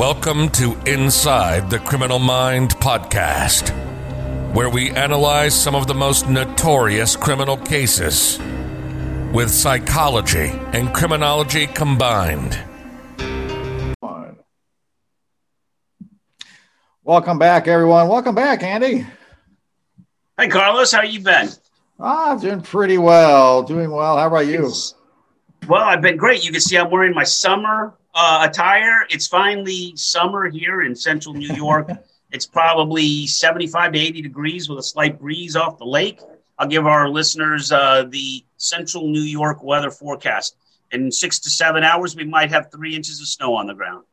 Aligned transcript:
Welcome 0.00 0.48
to 0.52 0.80
Inside 0.86 1.68
the 1.68 1.78
Criminal 1.78 2.18
Mind 2.18 2.70
podcast, 2.76 3.68
where 4.54 4.70
we 4.70 4.90
analyze 4.92 5.54
some 5.54 5.74
of 5.74 5.88
the 5.88 5.94
most 5.94 6.26
notorious 6.26 7.16
criminal 7.16 7.58
cases 7.58 8.38
with 9.34 9.50
psychology 9.50 10.58
and 10.72 10.94
criminology 10.94 11.66
combined. 11.66 12.58
Welcome 17.04 17.38
back, 17.38 17.68
everyone. 17.68 18.08
Welcome 18.08 18.34
back, 18.34 18.62
Andy. 18.62 19.06
Hi, 20.38 20.48
Carlos. 20.48 20.92
How 20.92 21.02
you 21.02 21.20
been? 21.20 21.50
Ah, 21.98 22.32
I'm 22.32 22.40
doing 22.40 22.62
pretty 22.62 22.96
well. 22.96 23.64
Doing 23.64 23.90
well. 23.90 24.16
How 24.16 24.28
about 24.28 24.46
you? 24.46 24.72
Well, 25.68 25.82
I've 25.82 26.00
been 26.00 26.16
great. 26.16 26.42
You 26.42 26.52
can 26.52 26.62
see 26.62 26.78
I'm 26.78 26.90
wearing 26.90 27.12
my 27.12 27.24
summer 27.24 27.98
uh, 28.14 28.46
attire. 28.48 29.06
It's 29.10 29.26
finally 29.26 29.94
summer 29.96 30.48
here 30.48 30.82
in 30.82 30.94
central 30.94 31.34
New 31.34 31.54
York. 31.54 31.90
it's 32.32 32.46
probably 32.46 33.26
75 33.26 33.92
to 33.92 33.98
80 33.98 34.22
degrees 34.22 34.68
with 34.68 34.78
a 34.78 34.82
slight 34.82 35.18
breeze 35.18 35.56
off 35.56 35.78
the 35.78 35.86
lake. 35.86 36.20
I'll 36.58 36.68
give 36.68 36.86
our 36.86 37.08
listeners 37.08 37.72
uh, 37.72 38.04
the 38.08 38.44
central 38.58 39.08
New 39.08 39.22
York 39.22 39.62
weather 39.62 39.90
forecast. 39.90 40.56
In 40.92 41.10
six 41.10 41.38
to 41.40 41.50
seven 41.50 41.84
hours, 41.84 42.16
we 42.16 42.24
might 42.24 42.50
have 42.50 42.70
three 42.70 42.94
inches 42.94 43.20
of 43.20 43.28
snow 43.28 43.54
on 43.54 43.66
the 43.66 43.74
ground. 43.74 44.04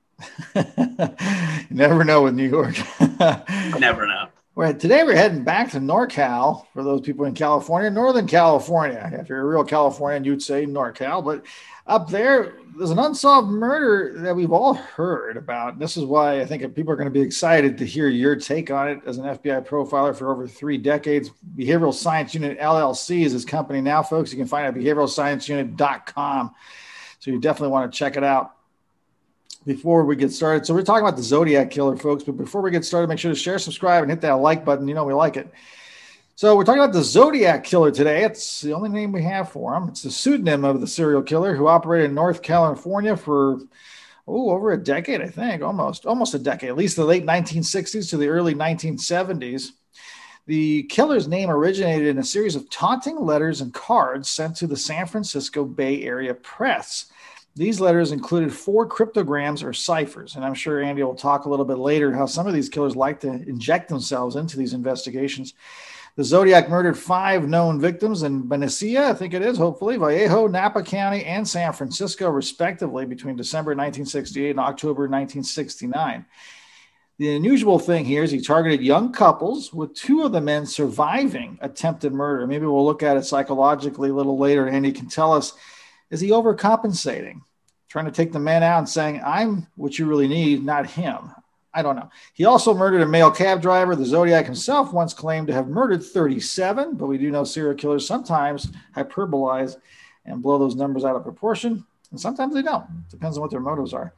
never 1.69 2.03
know 2.03 2.23
with 2.23 2.35
New 2.35 2.47
York. 2.49 2.75
never 3.79 4.07
know. 4.07 4.27
Right. 4.55 4.79
Today 4.79 5.03
we're 5.03 5.15
heading 5.15 5.43
back 5.43 5.71
to 5.71 5.79
NorCal 5.79 6.65
for 6.73 6.83
those 6.83 7.01
people 7.01 7.25
in 7.25 7.35
California, 7.35 7.91
Northern 7.91 8.25
California. 8.25 9.07
If 9.13 9.29
you're 9.29 9.41
a 9.41 9.45
real 9.45 9.63
Californian, 9.63 10.23
you'd 10.23 10.41
say 10.41 10.65
NorCal, 10.65 11.23
but 11.23 11.45
up 11.85 12.09
there, 12.09 12.53
there's 12.77 12.91
an 12.91 12.99
unsolved 12.99 13.49
murder 13.49 14.19
that 14.21 14.35
we've 14.35 14.51
all 14.51 14.75
heard 14.75 15.35
about. 15.35 15.79
This 15.79 15.97
is 15.97 16.03
why 16.03 16.41
I 16.41 16.45
think 16.45 16.61
people 16.75 16.93
are 16.93 16.95
going 16.95 17.07
to 17.07 17.11
be 17.11 17.21
excited 17.21 17.77
to 17.79 17.85
hear 17.85 18.07
your 18.07 18.35
take 18.35 18.69
on 18.69 18.87
it. 18.87 19.01
As 19.05 19.17
an 19.17 19.25
FBI 19.25 19.65
profiler 19.65 20.15
for 20.15 20.31
over 20.31 20.47
three 20.47 20.77
decades, 20.77 21.31
Behavioral 21.55 21.93
Science 21.93 22.35
Unit 22.35 22.59
LLC 22.59 23.25
is 23.25 23.31
his 23.31 23.45
company 23.45 23.81
now, 23.81 24.03
folks. 24.03 24.31
You 24.31 24.37
can 24.37 24.47
find 24.47 24.65
it 24.65 24.69
at 24.69 24.75
behavioralscienceunit.com. 24.75 26.55
So 27.19 27.31
you 27.31 27.39
definitely 27.39 27.71
want 27.71 27.91
to 27.91 27.97
check 27.97 28.15
it 28.15 28.23
out 28.23 28.53
before 29.65 30.05
we 30.05 30.15
get 30.15 30.31
started. 30.31 30.65
So 30.65 30.73
we're 30.73 30.83
talking 30.83 31.03
about 31.03 31.17
the 31.17 31.23
Zodiac 31.23 31.71
killer, 31.71 31.97
folks. 31.97 32.23
But 32.23 32.37
before 32.37 32.61
we 32.61 32.69
get 32.69 32.85
started, 32.85 33.07
make 33.07 33.19
sure 33.19 33.31
to 33.31 33.39
share, 33.39 33.57
subscribe, 33.57 34.03
and 34.03 34.11
hit 34.11 34.21
that 34.21 34.33
like 34.33 34.63
button. 34.63 34.87
You 34.87 34.93
know 34.93 35.03
we 35.03 35.13
like 35.13 35.35
it. 35.35 35.51
So 36.37 36.55
we're 36.55 36.65
talking 36.65 36.83
about 36.83 36.93
the 36.93 37.01
Zodiac 37.01 37.63
killer 37.63 37.89
today. 37.89 38.23
It's 38.23 38.61
the 38.61 38.73
only 38.73 38.89
name 38.89 39.11
we 39.11 39.23
have 39.23 39.51
for 39.51 39.73
him. 39.73 39.89
It's 39.89 40.03
the 40.03 40.11
pseudonym 40.11 40.65
of 40.65 40.79
the 40.79 40.85
serial 40.85 41.23
killer 41.23 41.55
who 41.55 41.65
operated 41.65 42.11
in 42.11 42.15
North 42.15 42.43
California 42.43 43.17
for 43.17 43.57
oh 44.27 44.51
over 44.51 44.71
a 44.71 44.77
decade, 44.77 45.19
I 45.19 45.29
think, 45.29 45.63
almost 45.63 46.05
almost 46.05 46.35
a 46.35 46.39
decade, 46.39 46.69
at 46.69 46.77
least 46.77 46.95
the 46.95 47.05
late 47.05 47.25
1960s 47.25 48.11
to 48.11 48.17
the 48.17 48.27
early 48.27 48.53
1970s. 48.53 49.69
The 50.45 50.83
killer's 50.83 51.27
name 51.27 51.49
originated 51.49 52.07
in 52.07 52.19
a 52.19 52.23
series 52.23 52.55
of 52.55 52.69
taunting 52.69 53.19
letters 53.19 53.61
and 53.61 53.73
cards 53.73 54.29
sent 54.29 54.57
to 54.57 54.67
the 54.67 54.77
San 54.77 55.07
Francisco 55.07 55.65
Bay 55.65 56.03
Area 56.03 56.35
press. 56.35 57.11
These 57.55 57.79
letters 57.79 58.11
included 58.11 58.53
four 58.53 58.85
cryptograms 58.85 59.63
or 59.63 59.73
ciphers, 59.73 60.35
and 60.35 60.45
I'm 60.45 60.53
sure 60.53 60.83
Andy 60.83 61.01
will 61.01 61.15
talk 61.15 61.45
a 61.45 61.49
little 61.49 61.65
bit 61.65 61.79
later 61.79 62.13
how 62.13 62.27
some 62.27 62.45
of 62.45 62.53
these 62.53 62.69
killers 62.69 62.95
like 62.95 63.21
to 63.21 63.27
inject 63.27 63.89
themselves 63.89 64.35
into 64.35 64.55
these 64.55 64.73
investigations. 64.73 65.55
The 66.17 66.23
Zodiac 66.23 66.67
murdered 66.67 66.97
five 66.97 67.47
known 67.47 67.79
victims 67.79 68.23
in 68.23 68.47
Benicia, 68.47 69.11
I 69.11 69.13
think 69.13 69.35
it 69.35 69.43
is, 69.43 69.57
hopefully, 69.57 69.97
Vallejo, 69.97 70.47
Napa 70.47 70.81
County, 70.81 71.23
and 71.23 71.47
San 71.47 71.71
Francisco, 71.73 72.27
respectively, 72.29 73.05
between 73.05 73.35
December 73.35 73.69
1968 73.71 74.49
and 74.49 74.59
October 74.59 75.03
1969. 75.03 76.25
The 77.19 77.35
unusual 77.35 77.77
thing 77.77 78.03
here 78.03 78.23
is 78.23 78.31
he 78.31 78.41
targeted 78.41 78.81
young 78.81 79.11
couples, 79.11 79.71
with 79.71 79.93
two 79.93 80.23
of 80.23 80.31
the 80.31 80.41
men 80.41 80.65
surviving 80.65 81.59
attempted 81.61 82.13
murder. 82.13 82.47
Maybe 82.47 82.65
we'll 82.65 82.83
look 82.83 83.03
at 83.03 83.17
it 83.17 83.25
psychologically 83.25 84.09
a 84.09 84.13
little 84.13 84.39
later, 84.39 84.65
and 84.65 84.83
he 84.83 84.91
can 84.91 85.07
tell 85.07 85.33
us 85.33 85.53
is 86.09 86.19
he 86.19 86.29
overcompensating? 86.29 87.41
trying 87.89 88.05
to 88.05 88.11
take 88.11 88.31
the 88.31 88.39
man 88.39 88.63
out 88.63 88.79
and 88.79 88.89
saying, 88.89 89.21
I'm 89.25 89.67
what 89.75 89.97
you 89.97 90.05
really 90.05 90.27
need, 90.27 90.63
not 90.63 90.89
him. 90.89 91.31
I 91.77 91.83
don't 91.83 91.95
know. 91.95 92.09
He 92.33 92.45
also 92.45 92.73
murdered 92.73 93.01
a 93.01 93.05
male 93.05 93.29
cab 93.29 93.61
driver. 93.61 93.95
The 93.95 94.03
Zodiac 94.03 94.45
himself 94.45 94.91
once 94.93 95.13
claimed 95.13 95.45
to 95.45 95.53
have 95.53 95.67
murdered 95.67 96.03
37, 96.03 96.95
but 96.95 97.05
we 97.05 97.19
do 97.19 97.29
know 97.29 97.43
serial 97.43 97.75
killers 97.75 98.07
sometimes 98.07 98.71
hyperbolize 98.95 99.77
and 100.25 100.41
blow 100.41 100.57
those 100.57 100.75
numbers 100.75 101.05
out 101.05 101.15
of 101.15 101.21
proportion, 101.21 101.85
and 102.09 102.19
sometimes 102.19 102.55
they 102.55 102.63
don't. 102.63 103.07
Depends 103.09 103.37
on 103.37 103.41
what 103.41 103.51
their 103.51 103.59
motives 103.59 103.93
are. 103.93 104.15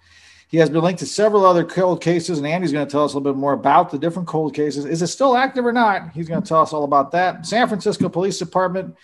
He 0.48 0.56
has 0.58 0.69
been 0.69 0.81
linked 0.81 1.02
to 1.02 1.06
several 1.06 1.46
other 1.46 1.66
cold 1.66 2.02
cases, 2.02 2.38
and 2.38 2.48
Andy's 2.48 2.72
going 2.72 2.88
to 2.88 2.92
tell 2.92 3.03
us 3.03 3.14
a 3.14 3.18
little 3.18 3.34
bit 3.34 3.38
more 3.38 3.53
about 3.53 3.92
the 3.92 4.00
different 4.00 4.30
cold 4.30 4.56
cases. 4.56 4.86
Is 4.86 5.02
it 5.02 5.08
still 5.08 5.36
active 5.36 5.66
or 5.66 5.74
not? 5.74 6.12
He's 6.14 6.30
going 6.30 6.42
to 6.42 6.48
tell 6.48 6.62
us 6.62 6.72
all 6.72 6.86
about 6.86 7.12
that. 7.12 7.46
San 7.46 7.68
Francisco 7.68 8.08
Police 8.08 8.40
Department. 8.40 8.96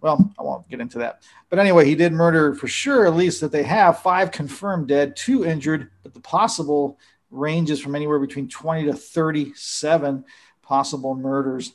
Well, 0.00 0.34
I 0.36 0.42
won't 0.42 0.68
get 0.68 0.80
into 0.80 0.98
that. 0.98 1.22
But 1.48 1.60
anyway, 1.60 1.86
he 1.86 1.94
did 1.94 2.12
murder 2.12 2.56
for 2.56 2.66
sure, 2.66 3.06
at 3.06 3.14
least 3.14 3.40
that 3.40 3.52
they 3.52 3.62
have 3.62 4.00
five 4.00 4.32
confirmed 4.32 4.88
dead, 4.88 5.14
two 5.14 5.46
injured, 5.46 5.90
but 6.02 6.12
the 6.12 6.20
possible 6.20 6.98
ranges 7.34 7.80
from 7.80 7.94
anywhere 7.94 8.18
between 8.18 8.48
20 8.48 8.84
to 8.86 8.94
37 8.94 10.24
possible 10.62 11.14
murders. 11.14 11.72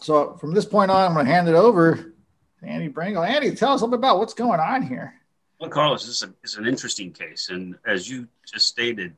So 0.00 0.34
from 0.36 0.54
this 0.54 0.64
point 0.64 0.90
on, 0.90 1.06
I'm 1.06 1.14
going 1.14 1.26
to 1.26 1.32
hand 1.32 1.48
it 1.48 1.54
over 1.54 2.14
to 2.60 2.66
Andy 2.66 2.88
Bringle. 2.88 3.22
Andy, 3.22 3.54
tell 3.54 3.72
us 3.72 3.80
a 3.80 3.84
little 3.84 3.98
bit 3.98 4.00
about 4.00 4.18
what's 4.18 4.34
going 4.34 4.60
on 4.60 4.82
here. 4.82 5.14
Well, 5.60 5.68
Carlos, 5.68 6.06
this 6.06 6.22
is, 6.22 6.28
a, 6.28 6.34
is 6.42 6.56
an 6.56 6.66
interesting 6.66 7.12
case, 7.12 7.50
and 7.50 7.76
as 7.86 8.08
you 8.08 8.26
just 8.50 8.66
stated 8.66 9.14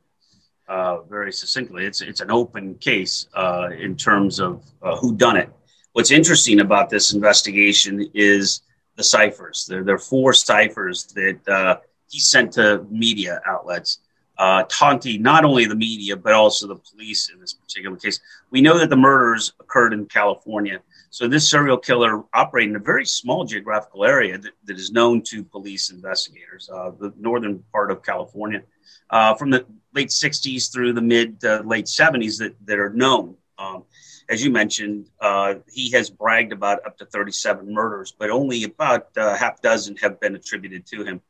uh, 0.67 1.01
very 1.03 1.31
succinctly, 1.31 1.85
it's 1.85 2.01
it's 2.01 2.19
an 2.19 2.31
open 2.31 2.75
case 2.75 3.27
uh, 3.33 3.69
in 3.77 3.95
terms 3.95 4.41
of 4.41 4.61
uh, 4.81 4.97
who 4.97 5.15
done 5.15 5.37
it. 5.37 5.49
What's 5.93 6.11
interesting 6.11 6.59
about 6.59 6.89
this 6.89 7.13
investigation 7.13 8.09
is 8.13 8.61
the 8.97 9.03
ciphers. 9.03 9.65
There, 9.69 9.83
there 9.83 9.95
are 9.95 9.99
four 9.99 10.33
ciphers 10.33 11.05
that 11.13 11.47
uh, 11.47 11.77
he 12.09 12.19
sent 12.19 12.51
to 12.53 12.85
media 12.89 13.41
outlets, 13.45 13.99
uh, 14.37 14.63
taunting 14.67 15.21
not 15.21 15.45
only 15.45 15.65
the 15.65 15.75
media 15.75 16.15
but 16.15 16.33
also 16.33 16.67
the 16.67 16.75
police 16.75 17.29
in 17.29 17.39
this 17.39 17.53
particular 17.53 17.95
case. 17.97 18.19
We 18.49 18.61
know 18.61 18.77
that 18.79 18.89
the 18.89 18.95
murders 18.95 19.53
occurred 19.59 19.93
in 19.93 20.05
California. 20.05 20.79
So 21.09 21.27
this 21.27 21.49
serial 21.49 21.77
killer 21.77 22.23
operated 22.33 22.71
in 22.71 22.75
a 22.77 22.79
very 22.79 23.05
small 23.05 23.45
geographical 23.45 24.03
area 24.03 24.37
that, 24.37 24.53
that 24.65 24.77
is 24.77 24.91
known 24.91 25.21
to 25.23 25.43
police 25.43 25.91
investigators, 25.91 26.69
uh, 26.73 26.91
the 26.99 27.13
northern 27.19 27.63
part 27.71 27.91
of 27.91 28.01
California, 28.01 28.63
uh, 29.11 29.35
from 29.35 29.51
the 29.51 29.65
late 29.93 30.09
60s 30.09 30.71
through 30.71 30.93
the 30.93 31.01
mid 31.01 31.43
uh, 31.45 31.61
late 31.63 31.85
70s 31.85 32.39
that, 32.39 32.55
that 32.65 32.79
are 32.79 32.89
known. 32.89 33.35
Um, 33.59 33.83
as 34.27 34.43
you 34.43 34.49
mentioned, 34.49 35.11
uh, 35.21 35.55
he 35.71 35.91
has 35.91 36.09
bragged 36.09 36.51
about 36.51 36.83
up 36.87 36.97
to 36.97 37.05
37 37.05 37.71
murders, 37.71 38.11
but 38.17 38.31
only 38.31 38.63
about 38.63 39.15
uh, 39.15 39.35
half 39.35 39.61
dozen 39.61 39.95
have 39.97 40.19
been 40.19 40.33
attributed 40.33 40.87
to 40.87 41.03
him. 41.03 41.21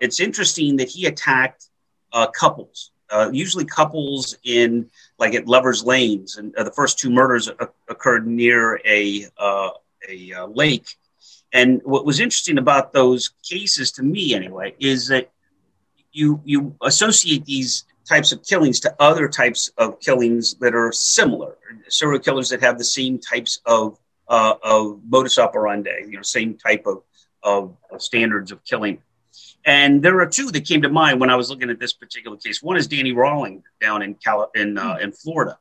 It's 0.00 0.20
interesting 0.20 0.76
that 0.76 0.88
he 0.88 1.06
attacked 1.06 1.69
couples 2.32 2.90
uh, 3.10 3.28
usually 3.32 3.64
couples 3.64 4.36
in 4.44 4.88
like 5.18 5.34
at 5.34 5.46
lovers 5.46 5.84
lanes 5.84 6.36
and 6.36 6.54
uh, 6.56 6.62
the 6.62 6.70
first 6.72 6.98
two 6.98 7.10
murders 7.10 7.50
occurred 7.88 8.26
near 8.26 8.80
a 8.86 9.26
uh, 9.36 9.70
a 10.08 10.32
uh, 10.32 10.46
lake. 10.46 10.96
And 11.52 11.80
what 11.84 12.06
was 12.06 12.20
interesting 12.20 12.58
about 12.58 12.92
those 12.92 13.30
cases 13.42 13.90
to 13.92 14.02
me 14.02 14.34
anyway 14.34 14.74
is 14.78 15.08
that 15.08 15.30
you 16.12 16.40
you 16.44 16.76
associate 16.82 17.44
these 17.44 17.84
types 18.08 18.32
of 18.32 18.44
killings 18.44 18.80
to 18.80 18.94
other 19.00 19.28
types 19.28 19.70
of 19.76 20.00
killings 20.00 20.54
that 20.54 20.74
are 20.74 20.92
similar 20.92 21.56
serial 21.88 22.20
killers 22.20 22.48
that 22.48 22.60
have 22.60 22.78
the 22.78 22.84
same 22.84 23.18
types 23.18 23.60
of 23.66 23.98
uh, 24.28 24.54
of 24.62 25.00
modus 25.08 25.38
operandi 25.38 25.90
you 26.06 26.16
know 26.16 26.22
same 26.22 26.54
type 26.54 26.86
of 26.86 27.02
of 27.42 27.76
standards 27.98 28.52
of 28.52 28.62
killing 28.64 28.98
and 29.64 30.02
there 30.02 30.20
are 30.20 30.26
two 30.26 30.50
that 30.50 30.66
came 30.66 30.82
to 30.82 30.88
mind 30.88 31.20
when 31.20 31.30
I 31.30 31.36
was 31.36 31.50
looking 31.50 31.70
at 31.70 31.78
this 31.78 31.92
particular 31.92 32.36
case. 32.36 32.62
One 32.62 32.76
is 32.76 32.86
Danny 32.88 33.12
Rolling 33.12 33.62
down 33.80 34.02
in 34.02 34.14
Cali- 34.14 34.48
in 34.54 34.78
uh, 34.78 34.96
in 35.00 35.12
Florida, 35.12 35.58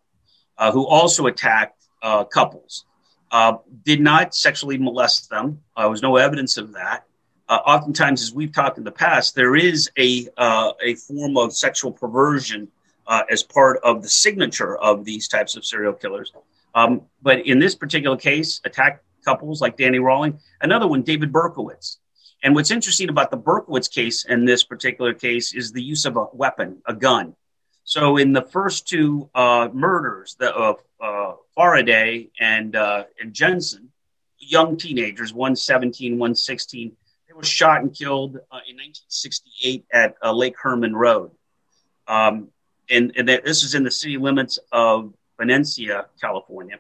uh, 0.58 0.72
who 0.72 0.86
also 0.88 1.28
attacked 1.28 1.84
uh, 2.02 2.24
couples. 2.26 2.86
uh, 3.32 3.58
did 3.84 4.02
not 4.02 4.34
sexually 4.36 4.78
molest 4.78 5.30
them. 5.30 5.60
Uh, 5.76 5.82
there 5.82 5.90
was 5.90 6.02
no 6.02 6.18
evidence 6.18 6.58
of 6.58 6.74
that. 6.74 7.04
Uh, 7.48 7.60
oftentimes, 7.66 8.22
as 8.22 8.34
we've 8.34 8.52
talked 8.52 8.78
in 8.78 8.84
the 8.84 8.92
past, 8.92 9.36
there 9.36 9.56
is 9.56 9.90
a 9.98 10.28
uh, 10.38 10.72
a 10.84 10.96
form 10.96 11.38
of 11.38 11.54
sexual 11.54 11.92
perversion 11.92 12.68
uh, 13.08 13.24
as 13.30 13.42
part 13.44 13.80
of 13.84 14.02
the 14.04 14.10
signature 14.10 14.78
of 14.78 15.04
these 15.04 15.28
types 15.28 15.56
of 15.56 15.66
serial 15.66 15.94
killers. 15.94 16.32
Um, 16.76 17.02
but 17.22 17.46
in 17.48 17.60
this 17.60 17.74
particular 17.76 18.18
case, 18.18 18.62
attack 18.66 19.04
couples 19.26 19.62
like 19.62 19.78
Danny 19.78 20.00
Rolling, 20.00 20.40
another 20.62 20.88
one, 20.88 21.02
David 21.02 21.32
Berkowitz. 21.32 21.98
And 22.42 22.56
what's 22.56 22.72
interesting 22.72 23.10
about 23.10 23.32
the 23.32 23.38
Berkowitz 23.38 23.92
case 23.92 24.26
in 24.26 24.46
this 24.46 24.64
particular 24.64 25.14
case 25.14 25.54
is 25.54 25.72
the 25.72 25.84
use 25.84 26.06
of 26.06 26.16
a 26.16 26.26
weapon, 26.34 26.82
a 26.86 26.94
gun. 26.94 27.36
So 27.84 28.18
in 28.18 28.34
the 28.34 28.44
first 28.44 28.88
two 28.88 29.30
uh, 29.36 29.70
murders, 29.74 30.36
the 30.40 30.56
uh, 30.56 30.74
uh, 31.02 31.36
Faraday 31.56 32.30
and 32.40 32.76
uh, 32.76 33.06
and 33.20 33.34
Jensen, 33.34 33.92
young 34.38 34.78
teenagers, 34.78 35.34
one 35.34 35.56
17, 35.56 36.18
one 36.18 36.36
16, 36.36 36.96
they 37.28 37.34
were 37.34 37.44
shot 37.44 37.82
and 37.82 37.94
killed 37.94 38.38
uh, 38.38 38.62
in 38.68 38.78
1968 38.78 39.86
at 39.92 40.16
uh, 40.24 40.32
Lake 40.32 40.56
Herman 40.62 40.96
Road. 40.96 41.32
Um, 42.08 42.50
and, 42.90 43.12
and 43.16 43.28
this 43.28 43.64
is 43.64 43.76
in 43.76 43.84
the 43.84 43.92
city 43.92 44.18
limits 44.18 44.58
of 44.72 45.14
Valencia, 45.38 46.08
California. 46.20 46.80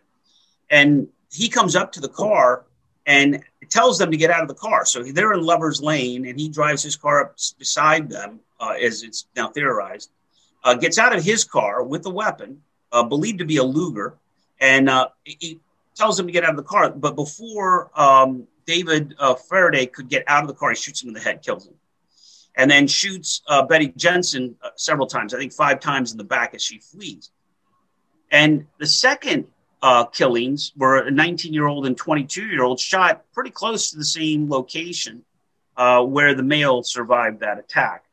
And 0.69 1.07
he 1.31 1.49
comes 1.49 1.75
up 1.75 1.91
to 1.93 2.01
the 2.01 2.09
car 2.09 2.65
and 3.05 3.43
tells 3.69 3.97
them 3.97 4.11
to 4.11 4.17
get 4.17 4.31
out 4.31 4.41
of 4.41 4.47
the 4.47 4.53
car. 4.53 4.85
So 4.85 5.03
they're 5.03 5.33
in 5.33 5.41
Lover's 5.41 5.81
Lane, 5.81 6.25
and 6.25 6.39
he 6.39 6.49
drives 6.49 6.83
his 6.83 6.95
car 6.95 7.21
up 7.21 7.35
beside 7.57 8.09
them, 8.09 8.39
uh, 8.59 8.75
as 8.81 9.03
it's 9.03 9.27
now 9.35 9.49
theorized. 9.49 10.11
Uh, 10.63 10.75
gets 10.75 10.97
out 10.97 11.15
of 11.15 11.23
his 11.23 11.43
car 11.43 11.83
with 11.83 12.05
a 12.05 12.09
weapon, 12.09 12.61
uh, 12.91 13.03
believed 13.03 13.39
to 13.39 13.45
be 13.45 13.57
a 13.57 13.63
Luger, 13.63 14.15
and 14.59 14.89
uh, 14.89 15.07
he 15.23 15.59
tells 15.95 16.17
them 16.17 16.25
to 16.27 16.33
get 16.33 16.43
out 16.43 16.51
of 16.51 16.57
the 16.57 16.63
car. 16.63 16.89
But 16.89 17.15
before 17.15 17.89
um, 17.99 18.47
David 18.65 19.15
uh, 19.17 19.35
Faraday 19.35 19.85
could 19.85 20.09
get 20.09 20.23
out 20.27 20.43
of 20.43 20.47
the 20.47 20.53
car, 20.53 20.69
he 20.69 20.75
shoots 20.75 21.01
him 21.01 21.09
in 21.09 21.13
the 21.13 21.19
head, 21.21 21.41
kills 21.41 21.65
him, 21.65 21.75
and 22.55 22.69
then 22.69 22.87
shoots 22.87 23.41
uh, 23.47 23.63
Betty 23.63 23.93
Jensen 23.95 24.55
several 24.75 25.07
times. 25.07 25.33
I 25.33 25.37
think 25.37 25.53
five 25.53 25.79
times 25.79 26.11
in 26.11 26.17
the 26.17 26.23
back 26.25 26.53
as 26.53 26.61
she 26.61 26.79
flees. 26.79 27.31
And 28.31 28.67
the 28.77 28.85
second 28.85 29.47
uh, 29.81 30.05
killings 30.05 30.73
were 30.75 31.07
a 31.07 31.11
19 31.11 31.53
year 31.53 31.67
old 31.67 31.85
and 31.85 31.97
22 31.97 32.45
year 32.45 32.63
old 32.63 32.79
shot 32.79 33.23
pretty 33.33 33.49
close 33.49 33.91
to 33.91 33.97
the 33.97 34.05
same 34.05 34.49
location 34.49 35.23
uh, 35.77 36.03
where 36.03 36.33
the 36.33 36.43
male 36.43 36.83
survived 36.83 37.39
that 37.39 37.57
attack. 37.57 38.03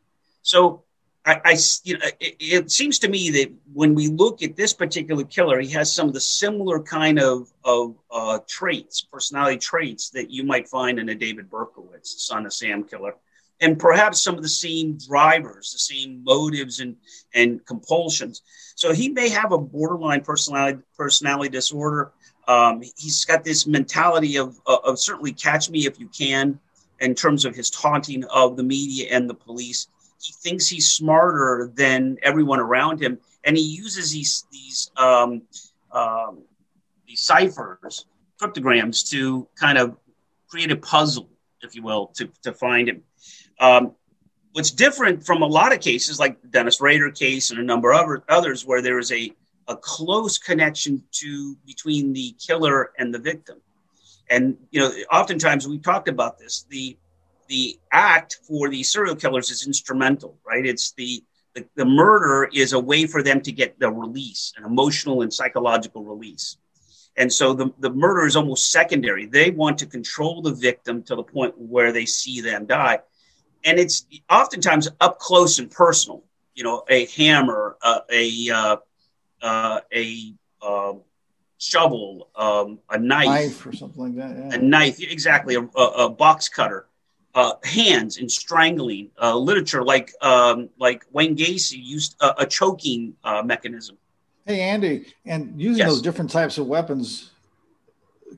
So 0.43 0.85
I, 1.25 1.41
I 1.45 1.57
you 1.83 1.99
know, 1.99 2.07
it, 2.21 2.37
it, 2.39 2.71
seems 2.71 3.01
to 3.01 3.09
me 3.09 3.31
that 3.31 3.53
when 3.73 3.95
we 3.95 4.07
look 4.07 4.43
at 4.45 4.55
this 4.55 4.73
particular 4.73 5.25
killer, 5.25 5.61
he 5.61 5.71
has 5.71 5.93
some 5.93 6.07
of 6.07 6.15
the 6.15 6.21
similar 6.21 6.81
kind 6.81 7.19
of, 7.19 7.53
of 7.65 7.97
uh, 8.13 8.39
traits, 8.47 9.03
personality 9.03 9.59
traits 9.59 10.11
that 10.11 10.31
you 10.31 10.45
might 10.45 10.69
find 10.69 11.01
in 11.01 11.09
a 11.09 11.15
David 11.15 11.51
Berkowitz, 11.51 12.07
son 12.21 12.47
of 12.47 12.53
Sam 12.53 12.85
killer 12.85 13.17
and 13.61 13.79
perhaps 13.79 14.21
some 14.21 14.37
of 14.37 14.43
the 14.43 14.49
same 14.49 14.99
drivers, 14.99 15.73
the 15.73 15.79
same 15.79 16.23
motives 16.25 16.81
and, 16.81 16.97
and 17.35 17.65
compulsions. 17.65 18.43
So 18.75 18.93
he 18.93 19.09
may 19.09 19.29
have 19.31 19.53
a 19.53 19.59
borderline 19.59 20.23
personality 20.23 20.79
personality 20.97 21.51
disorder. 21.51 22.13
Um, 22.49 22.83
he's 22.97 23.25
got 23.25 23.45
this 23.45 23.67
mentality 23.67 24.37
of, 24.37 24.61
of 24.67 24.99
certainly 24.99 25.33
catch 25.33 25.71
me 25.71 25.87
if 25.87 25.99
you 25.99 26.09
can 26.09 26.59
in 27.01 27.15
terms 27.15 27.45
of 27.45 27.55
his 27.55 27.71
taunting 27.71 28.25
of 28.25 28.57
the 28.57 28.63
media 28.63 29.09
and 29.11 29.29
the 29.29 29.35
police. 29.35 29.89
He 30.23 30.33
thinks 30.33 30.67
he's 30.67 30.91
smarter 30.91 31.71
than 31.75 32.19
everyone 32.23 32.61
around 32.61 33.03
him, 33.03 33.19
and 33.45 33.57
he 33.57 33.63
uses 33.63 34.13
these 34.13 34.47
these 34.51 34.91
um, 34.97 35.43
um, 35.93 36.43
these 37.07 37.21
ciphers, 37.21 38.07
cryptograms, 38.39 39.03
to 39.11 39.49
kind 39.59 39.79
of 39.79 39.97
create 40.49 40.71
a 40.71 40.77
puzzle, 40.77 41.29
if 41.63 41.75
you 41.75 41.83
will, 41.83 42.09
to, 42.09 42.31
to 42.43 42.53
find 42.53 42.89
him. 42.89 43.03
Um, 43.61 43.93
what's 44.53 44.71
different 44.71 45.25
from 45.25 45.43
a 45.43 45.47
lot 45.47 45.75
of 45.75 45.81
cases, 45.81 46.19
like 46.19 46.41
the 46.41 46.49
Dennis 46.49 46.81
Rader 46.81 47.11
case 47.11 47.51
and 47.51 47.61
a 47.61 47.63
number 47.63 47.93
of 47.93 48.23
others, 48.29 48.65
where 48.65 48.81
there 48.81 48.99
is 48.99 49.13
a, 49.13 49.31
a 49.69 49.77
close 49.77 50.39
connection 50.39 51.03
to 51.13 51.57
between 51.67 52.13
the 52.15 52.35
killer 52.41 52.93
and 52.99 53.13
the 53.13 53.19
victim. 53.19 53.61
And 54.31 54.57
you 54.71 54.81
know, 54.81 54.91
oftentimes 55.13 55.69
we've 55.69 55.83
talked 55.83 56.09
about 56.09 56.39
this. 56.39 56.65
The 56.71 56.97
the 57.49 57.79
act 57.93 58.41
for 58.49 58.69
the 58.69 58.83
serial 58.83 59.15
killers 59.15 59.51
is 59.51 59.67
instrumental, 59.67 60.37
right? 60.45 60.67
It's 60.67 60.93
the, 60.93 61.23
the 61.55 61.67
the 61.77 61.85
murder 61.85 62.49
is 62.53 62.73
a 62.73 62.81
way 62.81 63.07
for 63.07 63.23
them 63.23 63.41
to 63.43 63.53
get 63.53 63.79
the 63.79 63.91
release, 63.91 64.53
an 64.57 64.65
emotional 64.65 65.23
and 65.23 65.33
psychological 65.33 66.03
release. 66.03 66.57
And 67.19 67.33
so 67.33 67.55
the, 67.55 67.73
the 67.79 67.91
murder 67.91 68.27
is 68.27 68.37
almost 68.37 68.71
secondary. 68.71 69.27
They 69.27 69.51
want 69.51 69.79
to 69.79 69.87
control 69.87 70.43
the 70.43 70.53
victim 70.53 71.03
to 71.05 71.15
the 71.15 71.23
point 71.23 71.55
where 71.57 71.93
they 71.93 72.05
see 72.05 72.41
them 72.41 72.67
die 72.67 73.01
and 73.65 73.79
it's 73.79 74.07
oftentimes 74.31 74.89
up 75.01 75.19
close 75.19 75.59
and 75.59 75.71
personal. 75.71 76.23
You 76.55 76.65
know, 76.65 76.85
a 76.89 77.07
hammer, 77.07 77.77
uh, 77.83 78.01
a 78.11 78.51
uh, 78.51 78.77
uh, 79.43 79.81
a 79.95 80.35
um, 80.63 81.03
shovel, 81.59 82.31
um, 82.35 82.79
a 82.91 82.99
knife, 82.99 83.27
knife, 83.27 83.67
or 83.67 83.73
something 83.73 84.03
like 84.03 84.17
that. 84.17 84.37
Yeah. 84.37 84.59
A 84.59 84.63
knife, 84.63 85.01
exactly. 85.01 85.55
A, 85.55 85.61
a, 85.61 86.07
a 86.07 86.09
box 86.09 86.49
cutter, 86.49 86.87
uh, 87.35 87.55
hands 87.65 88.17
in 88.17 88.29
strangling. 88.29 89.11
Uh, 89.21 89.37
literature 89.37 89.85
like 89.85 90.13
um, 90.23 90.71
like 90.79 91.05
Wayne 91.13 91.37
Gacy 91.37 91.83
used 91.83 92.17
a, 92.21 92.35
a 92.39 92.47
choking 92.47 93.15
uh, 93.23 93.43
mechanism. 93.43 93.99
Hey 94.47 94.61
Andy, 94.61 95.07
and 95.25 95.61
using 95.61 95.79
yes. 95.79 95.91
those 95.91 96.03
different 96.03 96.31
types 96.31 96.57
of 96.57 96.67
weapons 96.67 97.33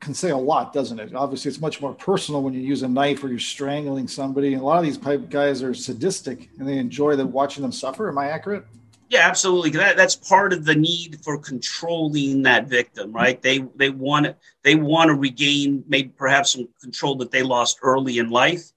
can 0.01 0.15
say 0.15 0.31
a 0.31 0.37
lot, 0.37 0.73
doesn't 0.73 0.99
it? 0.99 1.15
Obviously, 1.15 1.49
it's 1.49 1.61
much 1.61 1.81
more 1.81 1.95
personal 1.95 2.43
when 2.43 2.55
you 2.55 2.61
use 2.61 2.83
a 2.83 2.89
knife 2.89 3.23
or 3.25 3.29
you're 3.29 3.39
strangling 3.39 4.07
somebody. 4.09 4.53
And 4.53 4.63
a 4.63 4.65
lot 4.65 4.79
of 4.79 4.85
these 4.85 4.99
pipe 4.99 5.31
guys 5.31 5.63
are 5.63 5.75
sadistic 5.75 6.51
and 6.59 6.69
they 6.69 6.79
enjoy 6.79 7.17
the 7.17 7.27
watching 7.27 7.63
them 7.63 7.73
suffer. 7.73 8.09
Am 8.09 8.19
I 8.19 8.29
accurate? 8.31 8.65
Yeah, 9.09 9.27
absolutely. 9.27 9.71
That, 9.71 9.97
that's 9.97 10.15
part 10.15 10.53
of 10.53 10.67
the 10.67 10.75
need 10.75 11.19
for 11.23 11.39
controlling 11.39 12.43
that 12.43 12.69
victim, 12.69 13.11
right? 13.11 13.41
They 13.41 13.61
they 13.77 13.89
want 13.89 14.37
they 14.63 14.75
want 14.75 15.09
to 15.09 15.15
regain 15.15 15.83
maybe 15.89 16.11
perhaps 16.11 16.53
some 16.53 16.69
control 16.81 17.15
that 17.17 17.31
they 17.31 17.43
lost 17.43 17.79
early 17.83 18.19
in 18.19 18.29
life, 18.29 18.71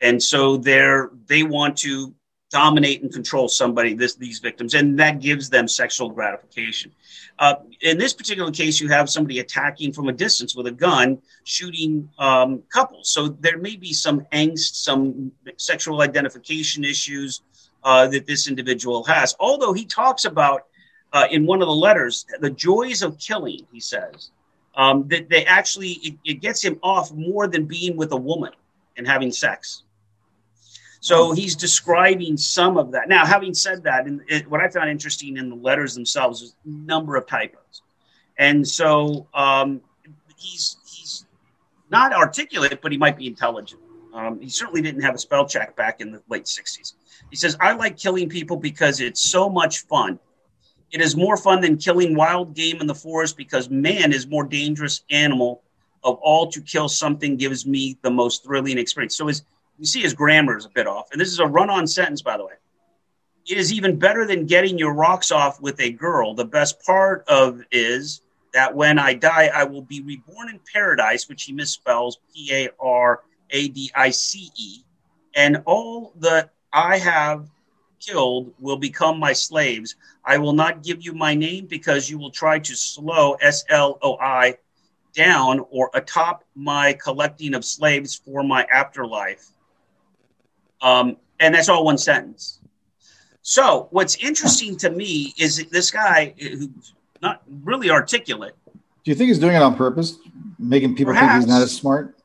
and 0.00 0.22
so 0.22 0.56
they're 0.56 1.10
they 1.26 1.42
want 1.42 1.76
to 1.78 2.14
dominate 2.52 3.02
and 3.02 3.12
control 3.12 3.48
somebody, 3.48 3.94
this, 3.94 4.14
these 4.14 4.38
victims, 4.38 4.74
and 4.74 4.98
that 4.98 5.20
gives 5.20 5.48
them 5.48 5.66
sexual 5.66 6.10
gratification. 6.10 6.92
Uh, 7.38 7.54
in 7.80 7.96
this 7.98 8.12
particular 8.12 8.52
case, 8.52 8.78
you 8.78 8.88
have 8.88 9.08
somebody 9.08 9.38
attacking 9.38 9.92
from 9.92 10.08
a 10.08 10.12
distance 10.12 10.54
with 10.54 10.66
a 10.66 10.70
gun, 10.70 11.20
shooting 11.44 12.08
um, 12.18 12.62
couples. 12.70 13.08
So 13.08 13.28
there 13.28 13.56
may 13.58 13.76
be 13.76 13.94
some 13.94 14.20
angst, 14.32 14.84
some 14.84 15.32
sexual 15.56 16.02
identification 16.02 16.84
issues 16.84 17.40
uh, 17.82 18.06
that 18.08 18.26
this 18.26 18.46
individual 18.46 19.02
has. 19.04 19.34
Although 19.40 19.72
he 19.72 19.86
talks 19.86 20.26
about 20.26 20.66
uh, 21.14 21.26
in 21.30 21.46
one 21.46 21.62
of 21.62 21.68
the 21.68 21.74
letters 21.74 22.26
the 22.40 22.50
joys 22.50 23.02
of 23.02 23.18
killing, 23.18 23.66
he 23.72 23.80
says 23.80 24.30
um, 24.76 25.08
that 25.08 25.28
they 25.30 25.44
actually 25.46 25.92
it, 26.02 26.14
it 26.24 26.34
gets 26.40 26.62
him 26.62 26.78
off 26.82 27.12
more 27.12 27.46
than 27.48 27.64
being 27.64 27.96
with 27.96 28.12
a 28.12 28.16
woman 28.16 28.52
and 28.96 29.06
having 29.06 29.32
sex. 29.32 29.84
So 31.02 31.32
he's 31.32 31.56
describing 31.56 32.36
some 32.36 32.76
of 32.76 32.92
that. 32.92 33.08
Now, 33.08 33.26
having 33.26 33.54
said 33.54 33.82
that, 33.82 34.06
and 34.06 34.20
it, 34.28 34.48
what 34.48 34.60
I 34.60 34.68
found 34.68 34.88
interesting 34.88 35.36
in 35.36 35.50
the 35.50 35.56
letters 35.56 35.96
themselves 35.96 36.42
is 36.42 36.54
a 36.64 36.68
number 36.68 37.16
of 37.16 37.26
typos, 37.26 37.82
and 38.38 38.66
so 38.66 39.26
um, 39.34 39.80
he's 40.36 40.76
he's 40.86 41.26
not 41.90 42.12
articulate, 42.12 42.80
but 42.80 42.92
he 42.92 42.98
might 42.98 43.18
be 43.18 43.26
intelligent. 43.26 43.80
Um, 44.14 44.40
he 44.40 44.48
certainly 44.48 44.80
didn't 44.80 45.02
have 45.02 45.16
a 45.16 45.18
spell 45.18 45.44
check 45.44 45.74
back 45.74 46.00
in 46.00 46.12
the 46.12 46.22
late 46.28 46.44
'60s. 46.44 46.92
He 47.30 47.36
says, 47.36 47.56
"I 47.58 47.72
like 47.72 47.96
killing 47.98 48.28
people 48.28 48.56
because 48.56 49.00
it's 49.00 49.20
so 49.20 49.50
much 49.50 49.80
fun. 49.86 50.20
It 50.92 51.00
is 51.00 51.16
more 51.16 51.36
fun 51.36 51.60
than 51.60 51.78
killing 51.78 52.14
wild 52.14 52.54
game 52.54 52.80
in 52.80 52.86
the 52.86 52.94
forest 52.94 53.36
because 53.36 53.68
man 53.68 54.12
is 54.12 54.28
more 54.28 54.44
dangerous 54.44 55.02
animal 55.10 55.64
of 56.04 56.14
all 56.22 56.46
to 56.52 56.60
kill 56.60 56.88
something 56.88 57.36
gives 57.36 57.66
me 57.66 57.98
the 58.02 58.10
most 58.12 58.44
thrilling 58.44 58.78
experience." 58.78 59.16
So 59.16 59.26
his 59.26 59.42
you 59.82 59.86
see 59.86 60.00
his 60.00 60.14
grammar 60.14 60.56
is 60.56 60.64
a 60.64 60.68
bit 60.68 60.86
off. 60.86 61.10
And 61.10 61.20
this 61.20 61.32
is 61.32 61.40
a 61.40 61.46
run 61.46 61.68
on 61.68 61.88
sentence, 61.88 62.22
by 62.22 62.36
the 62.36 62.44
way. 62.44 62.52
It 63.48 63.58
is 63.58 63.72
even 63.72 63.98
better 63.98 64.24
than 64.24 64.46
getting 64.46 64.78
your 64.78 64.94
rocks 64.94 65.32
off 65.32 65.60
with 65.60 65.80
a 65.80 65.90
girl. 65.90 66.34
The 66.34 66.44
best 66.44 66.80
part 66.86 67.24
of 67.26 67.60
is 67.72 68.20
that 68.54 68.72
when 68.72 69.00
I 69.00 69.14
die, 69.14 69.50
I 69.52 69.64
will 69.64 69.82
be 69.82 70.00
reborn 70.00 70.50
in 70.50 70.60
paradise, 70.72 71.28
which 71.28 71.42
he 71.42 71.52
misspells 71.52 72.14
P 72.32 72.54
A 72.54 72.68
R 72.78 73.22
A 73.50 73.66
D 73.66 73.90
I 73.96 74.10
C 74.10 74.50
E. 74.56 74.84
And 75.34 75.60
all 75.66 76.12
that 76.20 76.50
I 76.72 76.98
have 76.98 77.50
killed 77.98 78.54
will 78.60 78.76
become 78.76 79.18
my 79.18 79.32
slaves. 79.32 79.96
I 80.24 80.38
will 80.38 80.52
not 80.52 80.84
give 80.84 81.02
you 81.02 81.12
my 81.12 81.34
name 81.34 81.66
because 81.66 82.08
you 82.08 82.18
will 82.18 82.30
try 82.30 82.60
to 82.60 82.76
slow 82.76 83.32
S 83.40 83.64
L 83.68 83.98
O 84.00 84.16
I 84.20 84.58
down 85.12 85.58
or 85.70 85.90
atop 85.92 86.44
my 86.54 86.92
collecting 86.92 87.54
of 87.54 87.64
slaves 87.64 88.14
for 88.14 88.44
my 88.44 88.64
afterlife. 88.72 89.51
Um, 90.82 91.16
and 91.40 91.54
that's 91.54 91.68
all 91.68 91.84
one 91.84 91.96
sentence. 91.96 92.60
So 93.42 93.88
what's 93.90 94.16
interesting 94.16 94.76
to 94.78 94.90
me 94.90 95.32
is 95.38 95.64
this 95.70 95.90
guy 95.90 96.34
who's 96.38 96.94
not 97.22 97.42
really 97.62 97.90
articulate 97.90 98.54
Do 98.66 99.10
you 99.10 99.14
think 99.14 99.28
he's 99.28 99.38
doing 99.38 99.56
it 99.56 99.62
on 99.62 99.76
purpose, 99.76 100.18
making 100.58 100.94
people 100.96 101.12
Perhaps. 101.12 101.32
think 101.32 101.44
he's 101.44 101.52
not 101.52 101.62
as 101.62 101.72
smart? 101.74 102.16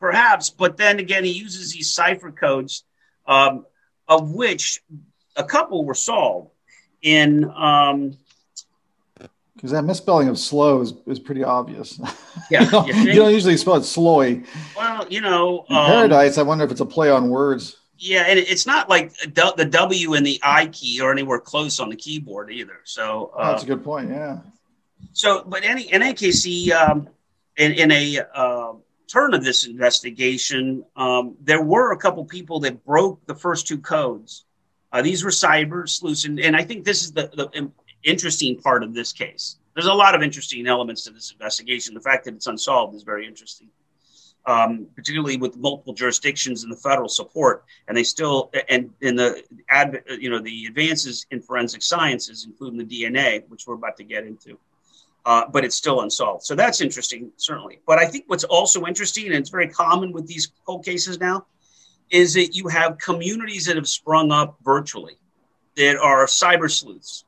Perhaps, 0.00 0.50
but 0.50 0.76
then 0.76 0.98
again, 0.98 1.24
he 1.24 1.30
uses 1.30 1.72
these 1.72 1.92
cipher 1.92 2.30
codes, 2.30 2.84
um, 3.26 3.66
of 4.08 4.30
which 4.30 4.82
a 5.36 5.44
couple 5.44 5.84
were 5.84 5.94
solved 5.94 6.50
in. 7.02 7.44
Um, 7.50 8.16
because 9.60 9.72
that 9.72 9.82
misspelling 9.82 10.28
of 10.28 10.38
slow 10.38 10.80
is, 10.80 10.94
is 11.06 11.18
pretty 11.18 11.44
obvious. 11.44 12.00
Yeah, 12.50 12.64
you, 12.64 12.70
know, 12.70 12.86
you, 12.86 12.94
you, 12.94 13.14
don't 13.14 13.32
usually 13.32 13.56
spell 13.56 13.76
it 13.76 13.80
slowy. 13.80 14.44
Well, 14.74 15.06
you 15.08 15.20
know, 15.20 15.66
um, 15.68 15.86
Paradise. 15.86 16.36
I 16.36 16.42
wonder 16.42 16.64
if 16.64 16.70
it's 16.70 16.80
a 16.80 16.86
play 16.86 17.08
on 17.08 17.28
words. 17.28 17.76
Yeah, 17.96 18.24
and 18.26 18.38
it's 18.38 18.66
not 18.66 18.88
like 18.88 19.14
the 19.18 19.68
W 19.70 20.14
and 20.14 20.26
the 20.26 20.40
I 20.42 20.66
key 20.66 21.00
are 21.00 21.12
anywhere 21.12 21.38
close 21.38 21.78
on 21.78 21.90
the 21.90 21.96
keyboard 21.96 22.50
either. 22.50 22.80
So 22.84 23.30
uh, 23.36 23.40
oh, 23.40 23.50
that's 23.52 23.62
a 23.62 23.66
good 23.66 23.84
point. 23.84 24.08
Yeah. 24.08 24.38
So, 25.12 25.44
but 25.46 25.62
any 25.62 25.82
in 25.92 26.02
any 26.02 26.14
case, 26.14 26.42
he 26.42 26.72
um, 26.72 27.08
in, 27.56 27.72
in 27.72 27.92
a 27.92 28.20
uh, 28.34 28.72
turn 29.06 29.34
of 29.34 29.44
this 29.44 29.66
investigation, 29.66 30.84
um, 30.96 31.36
there 31.40 31.62
were 31.62 31.92
a 31.92 31.96
couple 31.96 32.24
people 32.24 32.58
that 32.60 32.84
broke 32.84 33.24
the 33.26 33.34
first 33.34 33.68
two 33.68 33.78
codes. 33.78 34.44
Uh, 34.92 35.02
these 35.02 35.22
were 35.22 35.30
cyber 35.30 35.88
sleuths, 35.88 36.24
and, 36.24 36.40
and 36.40 36.56
I 36.56 36.64
think 36.64 36.84
this 36.84 37.04
is 37.04 37.12
the, 37.12 37.30
the 37.34 37.70
interesting 38.02 38.58
part 38.58 38.82
of 38.82 38.94
this 38.94 39.12
case. 39.12 39.56
There's 39.74 39.86
a 39.86 39.94
lot 39.94 40.14
of 40.14 40.22
interesting 40.22 40.66
elements 40.66 41.04
to 41.04 41.10
this 41.10 41.30
investigation. 41.30 41.94
The 41.94 42.00
fact 42.00 42.24
that 42.24 42.34
it's 42.34 42.46
unsolved 42.46 42.94
is 42.94 43.02
very 43.02 43.26
interesting, 43.26 43.68
um, 44.46 44.86
particularly 44.94 45.36
with 45.36 45.56
multiple 45.56 45.94
jurisdictions 45.94 46.64
and 46.64 46.72
the 46.72 46.76
federal 46.76 47.08
support, 47.08 47.64
and 47.88 47.96
they 47.96 48.02
still 48.02 48.50
and 48.68 48.90
in 49.00 49.16
the 49.16 49.42
you 50.18 50.28
know 50.28 50.40
the 50.40 50.66
advances 50.66 51.26
in 51.30 51.40
forensic 51.40 51.82
sciences, 51.82 52.44
including 52.46 52.78
the 52.78 52.84
DNA, 53.04 53.48
which 53.48 53.66
we're 53.66 53.74
about 53.74 53.96
to 53.98 54.04
get 54.04 54.26
into 54.26 54.58
uh, 55.24 55.46
but 55.50 55.64
it's 55.64 55.76
still 55.76 56.00
unsolved. 56.00 56.44
So 56.44 56.54
that's 56.54 56.80
interesting, 56.80 57.30
certainly. 57.36 57.80
But 57.86 57.98
I 57.98 58.06
think 58.06 58.24
what's 58.26 58.44
also 58.44 58.86
interesting, 58.86 59.26
and 59.26 59.34
it's 59.34 59.50
very 59.50 59.68
common 59.68 60.12
with 60.12 60.26
these 60.26 60.52
cold 60.64 60.84
cases 60.84 61.20
now, 61.20 61.46
is 62.10 62.34
that 62.34 62.56
you 62.56 62.68
have 62.68 62.98
communities 62.98 63.66
that 63.66 63.76
have 63.76 63.88
sprung 63.88 64.32
up 64.32 64.56
virtually 64.64 65.18
that 65.76 65.96
are 65.96 66.26
cyber 66.26 66.70
sleuths. 66.70 67.24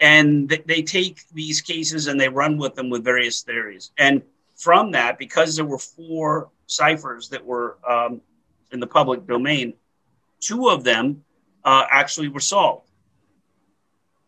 And 0.00 0.48
they 0.66 0.82
take 0.82 1.28
these 1.32 1.60
cases 1.60 2.06
and 2.06 2.18
they 2.18 2.28
run 2.28 2.56
with 2.56 2.74
them 2.74 2.88
with 2.88 3.04
various 3.04 3.42
theories. 3.42 3.90
And 3.98 4.22
from 4.56 4.92
that, 4.92 5.18
because 5.18 5.56
there 5.56 5.64
were 5.64 5.78
four 5.78 6.48
ciphers 6.66 7.28
that 7.30 7.44
were 7.44 7.76
um, 7.86 8.22
in 8.72 8.80
the 8.80 8.86
public 8.86 9.26
domain, 9.26 9.74
two 10.40 10.68
of 10.68 10.84
them 10.84 11.24
uh, 11.64 11.84
actually 11.90 12.28
were 12.28 12.40
solved. 12.40 12.88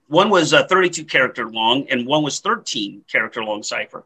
One 0.09 0.29
was 0.29 0.53
a 0.53 0.67
32 0.69 1.07
character 1.07 1.49
long 1.49 1.87
and 1.89 2.07
one 2.07 2.23
was 2.23 2.41
13 2.41 3.05
character 3.11 3.43
long 3.43 3.63
cipher. 3.63 4.05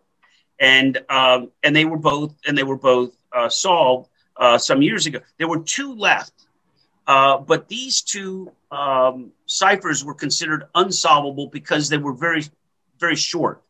And 0.61 0.99
um, 1.11 1.51
and 1.65 1.75
they 1.75 1.85
were 1.85 1.99
both 1.99 2.35
and 2.47 2.57
they 2.57 2.63
were 2.63 2.79
both 2.79 3.13
uh, 3.33 3.49
solved 3.49 4.09
uh, 4.37 4.57
some 4.57 4.83
years 4.83 5.07
ago. 5.07 5.19
There 5.37 5.49
were 5.49 5.61
two 5.61 5.95
left 5.95 6.47
uh, 7.07 7.39
but 7.39 7.69
these 7.69 8.03
two 8.03 8.53
um, 8.77 9.33
ciphers 9.47 10.05
were 10.05 10.15
considered 10.15 10.65
unsolvable 10.75 11.49
because 11.49 11.89
they 11.89 11.99
were 11.99 12.13
very 12.13 12.45
very 12.99 13.17
short. 13.17 13.63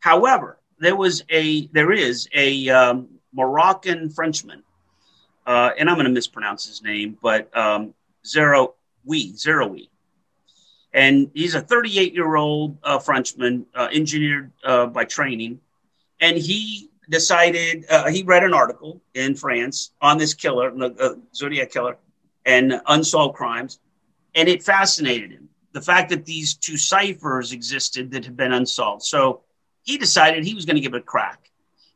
However 0.00 0.58
there 0.78 0.96
was 0.96 1.24
a 1.30 1.66
there 1.68 1.92
is 1.92 2.28
a 2.34 2.68
um, 2.68 3.08
moroccan 3.32 4.10
frenchman 4.10 4.62
uh, 5.46 5.70
and 5.78 5.88
i'm 5.88 5.96
going 5.96 6.06
to 6.06 6.12
mispronounce 6.12 6.66
his 6.66 6.82
name 6.82 7.16
but 7.22 7.54
um, 7.56 7.94
zero 8.26 8.74
we 9.04 9.32
zero 9.36 9.66
we 9.66 9.90
and 10.92 11.30
he's 11.34 11.54
a 11.54 11.60
38 11.60 12.14
year 12.14 12.36
old 12.36 12.78
uh, 12.82 12.98
Frenchman, 12.98 13.66
uh, 13.74 13.88
engineered 13.92 14.50
uh, 14.64 14.86
by 14.86 15.04
training, 15.04 15.60
and 16.20 16.38
he 16.38 16.88
decided 17.10 17.84
uh, 17.90 18.08
he 18.08 18.22
read 18.22 18.42
an 18.42 18.54
article 18.54 19.02
in 19.12 19.34
France 19.34 19.90
on 20.00 20.16
this 20.16 20.32
killer, 20.32 20.70
the 20.70 20.94
uh, 20.98 21.14
Zodiac 21.34 21.70
killer, 21.70 21.98
and 22.46 22.80
unsolved 22.86 23.36
crimes, 23.36 23.78
and 24.36 24.48
it 24.48 24.62
fascinated 24.62 25.32
him. 25.32 25.48
The 25.72 25.80
fact 25.80 26.10
that 26.10 26.24
these 26.24 26.54
two 26.54 26.76
ciphers 26.76 27.52
existed 27.52 28.12
that 28.12 28.24
had 28.24 28.36
been 28.36 28.52
unsolved. 28.52 29.02
So 29.02 29.40
he 29.82 29.98
decided 29.98 30.44
he 30.44 30.54
was 30.54 30.64
going 30.64 30.76
to 30.76 30.82
give 30.82 30.94
it 30.94 30.98
a 30.98 31.02
crack. 31.02 31.50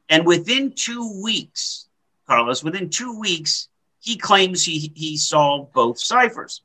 And 0.09 0.27
within 0.27 0.73
two 0.73 1.23
weeks, 1.23 1.87
Carlos, 2.27 2.65
within 2.65 2.91
two 2.91 3.19
weeks, 3.19 3.69
he 4.01 4.17
claims 4.17 4.65
he, 4.65 4.93
he 4.95 5.17
solved 5.17 5.73
both 5.73 5.99
ciphers. 6.01 6.63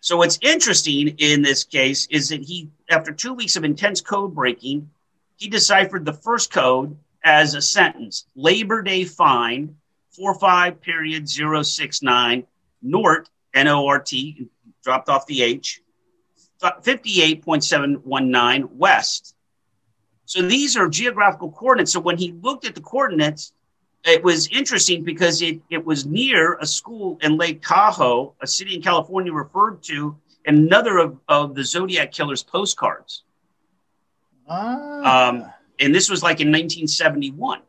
So 0.00 0.16
what's 0.16 0.38
interesting 0.42 1.08
in 1.18 1.42
this 1.42 1.64
case 1.64 2.06
is 2.10 2.28
that 2.28 2.42
he, 2.42 2.68
after 2.90 3.12
two 3.12 3.34
weeks 3.34 3.56
of 3.56 3.64
intense 3.64 4.00
code 4.00 4.34
breaking, 4.34 4.90
he 5.36 5.48
deciphered 5.48 6.04
the 6.04 6.12
first 6.12 6.52
code 6.52 6.96
as 7.24 7.54
a 7.54 7.62
sentence: 7.62 8.26
Labor 8.36 8.82
Day 8.82 9.04
fine, 9.04 9.76
four 10.10 10.34
five 10.34 10.80
period 10.80 11.28
zero 11.28 11.62
six 11.62 12.00
nine 12.00 12.46
Nort 12.82 13.28
N 13.54 13.66
O 13.66 13.86
R 13.86 13.98
T 13.98 14.48
dropped 14.88 15.10
off 15.10 15.26
the 15.26 15.42
H, 15.42 15.82
fifty 16.82 17.20
eight 17.22 17.42
point 17.42 17.62
seven 17.62 17.96
one 18.04 18.30
nine 18.30 18.70
West. 18.78 19.34
So 20.24 20.40
these 20.40 20.78
are 20.78 20.88
geographical 20.88 21.52
coordinates. 21.52 21.92
So 21.92 22.00
when 22.00 22.16
he 22.16 22.32
looked 22.32 22.64
at 22.64 22.74
the 22.74 22.80
coordinates, 22.80 23.52
it 24.04 24.24
was 24.24 24.48
interesting 24.48 25.04
because 25.04 25.42
it, 25.42 25.60
it 25.68 25.84
was 25.84 26.06
near 26.06 26.54
a 26.54 26.64
school 26.64 27.18
in 27.20 27.36
Lake 27.36 27.60
Tahoe, 27.60 28.34
a 28.40 28.46
city 28.46 28.76
in 28.76 28.80
California 28.80 29.30
referred 29.30 29.82
to 29.82 30.16
in 30.46 30.56
another 30.56 30.96
of, 30.96 31.18
of 31.28 31.54
the 31.54 31.64
Zodiac 31.64 32.10
Killer's 32.10 32.42
postcards. 32.42 33.24
Ah. 34.48 35.28
Um, 35.28 35.52
and 35.78 35.94
this 35.94 36.08
was 36.08 36.22
like 36.22 36.40
in 36.40 36.48
1971. 36.48 37.60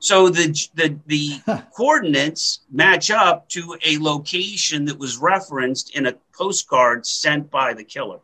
So 0.00 0.28
the 0.28 0.68
the 0.74 0.98
the 1.06 1.64
coordinates 1.76 2.60
match 2.70 3.10
up 3.10 3.48
to 3.50 3.76
a 3.84 3.98
location 3.98 4.84
that 4.86 4.98
was 4.98 5.18
referenced 5.18 5.96
in 5.96 6.06
a 6.06 6.14
postcard 6.36 7.06
sent 7.06 7.50
by 7.50 7.74
the 7.74 7.84
killer. 7.84 8.20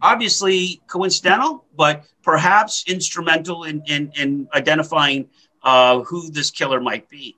Obviously 0.00 0.80
coincidental, 0.86 1.64
but 1.76 2.04
perhaps 2.22 2.84
instrumental 2.86 3.64
in, 3.64 3.82
in, 3.86 4.12
in 4.14 4.48
identifying 4.54 5.28
uh, 5.64 6.00
who 6.02 6.30
this 6.30 6.50
killer 6.52 6.80
might 6.80 7.08
be. 7.08 7.34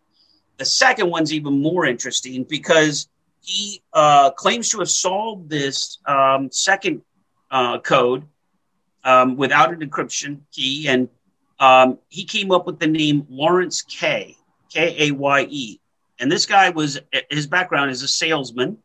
The 0.59 0.67
second 0.67 1.09
one's 1.09 1.33
even 1.33 1.63
more 1.63 1.87
interesting 1.87 2.45
because 2.45 3.09
he 3.41 3.83
uh, 3.95 4.31
claims 4.33 4.69
to 4.71 4.81
have 4.81 4.91
solved 4.91 5.49
this 5.49 5.99
um, 6.07 6.51
second 6.53 7.01
uh, 7.51 7.79
code 7.79 8.25
um, 9.05 9.37
without 9.37 9.73
an 9.73 9.81
encryption 9.81 10.41
key, 10.53 10.89
and 10.89 11.09
um, 11.61 11.99
he 12.09 12.25
came 12.25 12.51
up 12.51 12.67
with 12.67 12.81
the 12.81 12.89
name 12.89 13.27
Lawrence 13.29 13.83
Kaye. 13.83 14.37
K 14.71 15.09
A 15.09 15.11
Y 15.11 15.47
E. 15.51 15.81
And 16.19 16.31
this 16.31 16.47
guy 16.47 16.71
was 16.71 17.01
his 17.29 17.47
background 17.47 17.91
is 17.91 18.03
a 18.03 18.09
salesman 18.09 18.79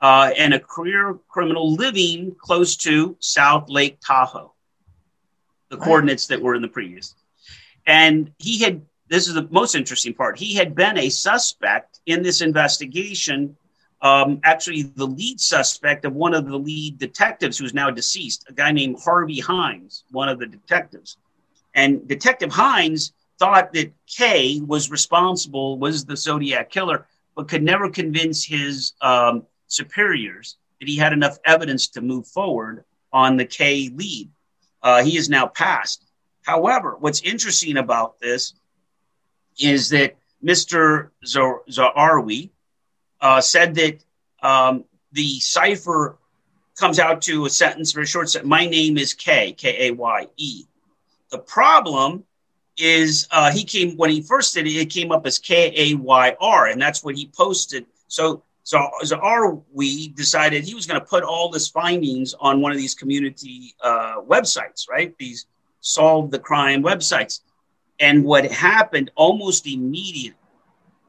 uh, 0.00 0.30
and 0.36 0.54
a 0.54 0.60
career 0.60 1.18
criminal 1.28 1.74
living 1.74 2.34
close 2.38 2.76
to 2.76 3.16
South 3.18 3.68
Lake 3.68 3.98
Tahoe, 4.00 4.52
the 5.68 5.76
right. 5.76 5.84
coordinates 5.84 6.26
that 6.28 6.40
were 6.40 6.54
in 6.54 6.62
the 6.62 6.68
previous. 6.68 7.14
And 7.86 8.32
he 8.38 8.62
had, 8.62 8.82
this 9.08 9.26
is 9.28 9.34
the 9.34 9.48
most 9.50 9.74
interesting 9.74 10.14
part, 10.14 10.38
he 10.38 10.54
had 10.54 10.74
been 10.74 10.98
a 10.98 11.10
suspect 11.10 12.00
in 12.06 12.22
this 12.22 12.40
investigation. 12.40 13.56
Um, 14.00 14.40
actually, 14.44 14.82
the 14.82 15.06
lead 15.06 15.40
suspect 15.40 16.04
of 16.04 16.14
one 16.14 16.34
of 16.34 16.46
the 16.46 16.58
lead 16.58 16.98
detectives 16.98 17.56
who's 17.56 17.72
now 17.72 17.90
deceased, 17.90 18.44
a 18.48 18.52
guy 18.52 18.70
named 18.70 18.98
Harvey 19.02 19.40
Hines, 19.40 20.04
one 20.10 20.28
of 20.28 20.38
the 20.38 20.46
detectives. 20.46 21.16
And 21.74 22.06
Detective 22.06 22.52
Hines 22.52 23.12
thought 23.38 23.72
that 23.72 23.92
Kaye 24.06 24.60
was 24.60 24.90
responsible, 24.90 25.78
was 25.78 26.04
the 26.04 26.16
Zodiac 26.16 26.70
killer, 26.70 27.06
but 27.34 27.48
could 27.48 27.62
never 27.62 27.90
convince 27.90 28.44
his 28.44 28.92
um, 29.00 29.44
superiors 29.66 30.56
that 30.80 30.88
he 30.88 30.96
had 30.96 31.12
enough 31.12 31.38
evidence 31.44 31.88
to 31.88 32.00
move 32.00 32.26
forward 32.26 32.84
on 33.12 33.36
the 33.36 33.44
K 33.44 33.90
lead. 33.94 34.30
Uh, 34.82 35.02
he 35.02 35.16
is 35.16 35.28
now 35.28 35.46
passed. 35.46 36.04
However, 36.42 36.96
what's 36.98 37.22
interesting 37.22 37.78
about 37.78 38.20
this 38.20 38.54
is 39.58 39.88
that 39.90 40.16
Mr. 40.44 41.10
Zaharwi 41.24 42.50
uh, 43.20 43.40
said 43.40 43.74
that 43.76 44.04
um, 44.42 44.84
the 45.12 45.40
cipher 45.40 46.18
comes 46.78 46.98
out 46.98 47.22
to 47.22 47.46
a 47.46 47.50
sentence, 47.50 47.92
very 47.92 48.06
short 48.06 48.28
sentence. 48.28 48.48
My 48.48 48.66
name 48.66 48.98
is 48.98 49.14
K, 49.14 49.52
K 49.52 49.88
A 49.88 49.90
Y 49.92 50.26
E. 50.36 50.64
The 51.34 51.40
problem 51.40 52.22
is 52.76 53.26
uh, 53.32 53.50
he 53.50 53.64
came 53.64 53.96
when 53.96 54.08
he 54.08 54.22
first 54.22 54.54
did 54.54 54.68
it, 54.68 54.76
it 54.76 54.88
came 54.88 55.10
up 55.10 55.26
as 55.26 55.36
K 55.36 55.72
A 55.76 55.94
Y 55.96 56.36
R, 56.40 56.68
and 56.68 56.80
that's 56.80 57.02
what 57.02 57.16
he 57.16 57.28
posted. 57.36 57.86
So 58.06 58.44
so 58.62 58.88
Zaharwi 59.02 60.14
decided 60.14 60.62
he 60.62 60.76
was 60.76 60.86
going 60.86 61.00
to 61.00 61.04
put 61.04 61.24
all 61.24 61.52
his 61.52 61.66
findings 61.66 62.34
on 62.38 62.60
one 62.60 62.70
of 62.70 62.78
these 62.78 62.94
community 62.94 63.74
uh, 63.82 64.20
websites, 64.20 64.88
right? 64.88 65.12
These 65.18 65.46
solve 65.80 66.30
the 66.30 66.38
crime 66.38 66.84
websites. 66.84 67.40
And 67.98 68.24
what 68.24 68.44
happened 68.52 69.10
almost 69.16 69.66
immediately 69.66 70.38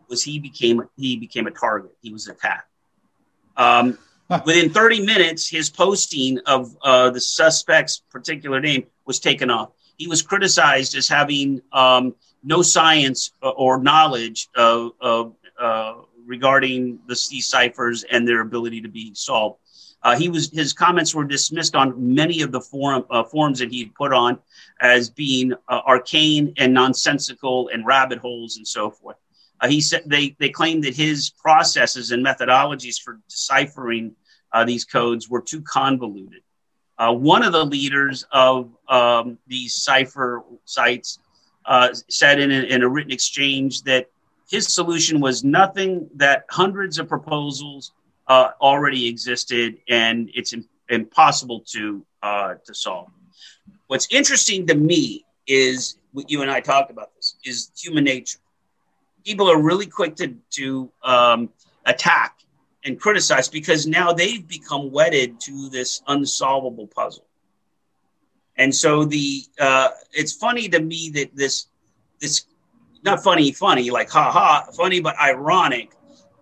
was 0.09 0.23
he 0.23 0.39
became 0.39 0.81
he 0.97 1.17
became 1.17 1.45
a 1.45 1.51
target. 1.51 1.95
He 2.01 2.11
was 2.11 2.27
attacked. 2.27 2.67
Um, 3.57 3.99
Within 4.43 4.71
30 4.71 5.05
minutes, 5.05 5.47
his 5.47 5.69
posting 5.69 6.39
of 6.47 6.75
uh, 6.81 7.11
the 7.11 7.21
suspect's 7.21 7.99
particular 8.09 8.59
name 8.59 8.87
was 9.05 9.19
taken 9.19 9.51
off. 9.51 9.69
He 9.97 10.07
was 10.07 10.21
criticized 10.21 10.95
as 10.95 11.07
having 11.07 11.61
um, 11.71 12.15
no 12.43 12.61
science 12.61 13.31
or 13.41 13.79
knowledge 13.79 14.49
of, 14.55 14.91
of 15.01 15.35
uh, 15.59 15.95
regarding 16.25 16.99
the, 17.07 17.19
these 17.29 17.47
ciphers 17.47 18.03
and 18.03 18.27
their 18.27 18.41
ability 18.41 18.81
to 18.81 18.89
be 18.89 19.13
solved. 19.13 19.59
Uh, 20.03 20.15
he 20.15 20.29
was 20.29 20.51
his 20.51 20.71
comments 20.71 21.15
were 21.15 21.23
dismissed 21.23 21.75
on 21.75 22.13
many 22.13 22.43
of 22.43 22.51
the 22.51 22.61
forum, 22.61 23.03
uh, 23.09 23.23
forums 23.23 23.57
that 23.57 23.71
he 23.71 23.85
put 23.85 24.13
on 24.13 24.37
as 24.79 25.09
being 25.09 25.51
uh, 25.67 25.81
arcane 25.87 26.53
and 26.57 26.71
nonsensical 26.73 27.69
and 27.73 27.85
rabbit 27.87 28.19
holes 28.19 28.57
and 28.57 28.67
so 28.67 28.91
forth. 28.91 29.15
Uh, 29.59 29.67
he 29.67 29.81
said 29.81 30.03
they 30.05 30.35
they 30.39 30.49
claimed 30.49 30.83
that 30.83 30.95
his 30.95 31.31
processes 31.31 32.11
and 32.11 32.23
methodologies 32.23 33.01
for 33.01 33.19
deciphering 33.27 34.15
uh, 34.51 34.63
these 34.63 34.85
codes 34.85 35.27
were 35.27 35.41
too 35.41 35.61
convoluted. 35.61 36.41
Uh, 36.97 37.13
one 37.13 37.43
of 37.43 37.51
the 37.51 37.65
leaders 37.65 38.25
of 38.31 38.69
um, 38.87 39.37
these 39.47 39.73
cipher 39.73 40.43
sites 40.63 41.19
said 42.09 42.39
in 42.39 42.51
a, 42.51 42.63
in 42.63 42.83
a 42.83 42.89
written 42.89 43.11
exchange 43.11 43.81
that 43.83 44.09
his 44.49 44.67
solution 44.67 45.19
was 45.19 45.43
nothing 45.43 46.09
that 46.15 46.45
hundreds 46.49 46.99
of 46.99 47.07
proposals 47.07 47.91
uh, 48.27 48.51
already 48.61 49.07
existed, 49.07 49.77
and 49.89 50.29
it's 50.33 50.53
impossible 50.89 51.61
to 51.61 52.05
uh, 52.23 52.55
to 52.65 52.73
solve. 52.73 53.09
What's 53.87 54.07
interesting 54.11 54.65
to 54.67 54.75
me 54.75 55.25
is 55.47 55.97
what 56.11 56.29
you 56.29 56.41
and 56.41 56.49
I 56.49 56.59
talked 56.59 56.91
about 56.91 57.13
this 57.15 57.35
is 57.43 57.71
human 57.77 58.03
nature. 58.03 58.39
People 59.23 59.49
are 59.49 59.61
really 59.61 59.87
quick 59.87 60.15
to 60.17 60.35
to 60.51 60.91
um, 61.03 61.49
attack 61.85 62.34
and 62.85 62.99
criticize 62.99 63.49
because 63.49 63.87
now 63.87 64.13
they've 64.13 64.47
become 64.47 64.91
wedded 64.91 65.39
to 65.41 65.69
this 65.69 66.01
unsolvable 66.07 66.87
puzzle. 66.87 67.25
And 68.57 68.73
so 68.73 69.03
the 69.03 69.43
uh, 69.59 69.89
it's 70.13 70.33
funny 70.33 70.69
to 70.69 70.79
me 70.79 71.09
that 71.15 71.35
this 71.35 71.67
this 72.19 72.45
not 73.03 73.21
funny 73.23 73.51
funny 73.51 73.91
like 73.91 74.09
ha 74.09 74.31
ha 74.31 74.71
funny 74.71 75.01
but 75.01 75.19
ironic 75.19 75.91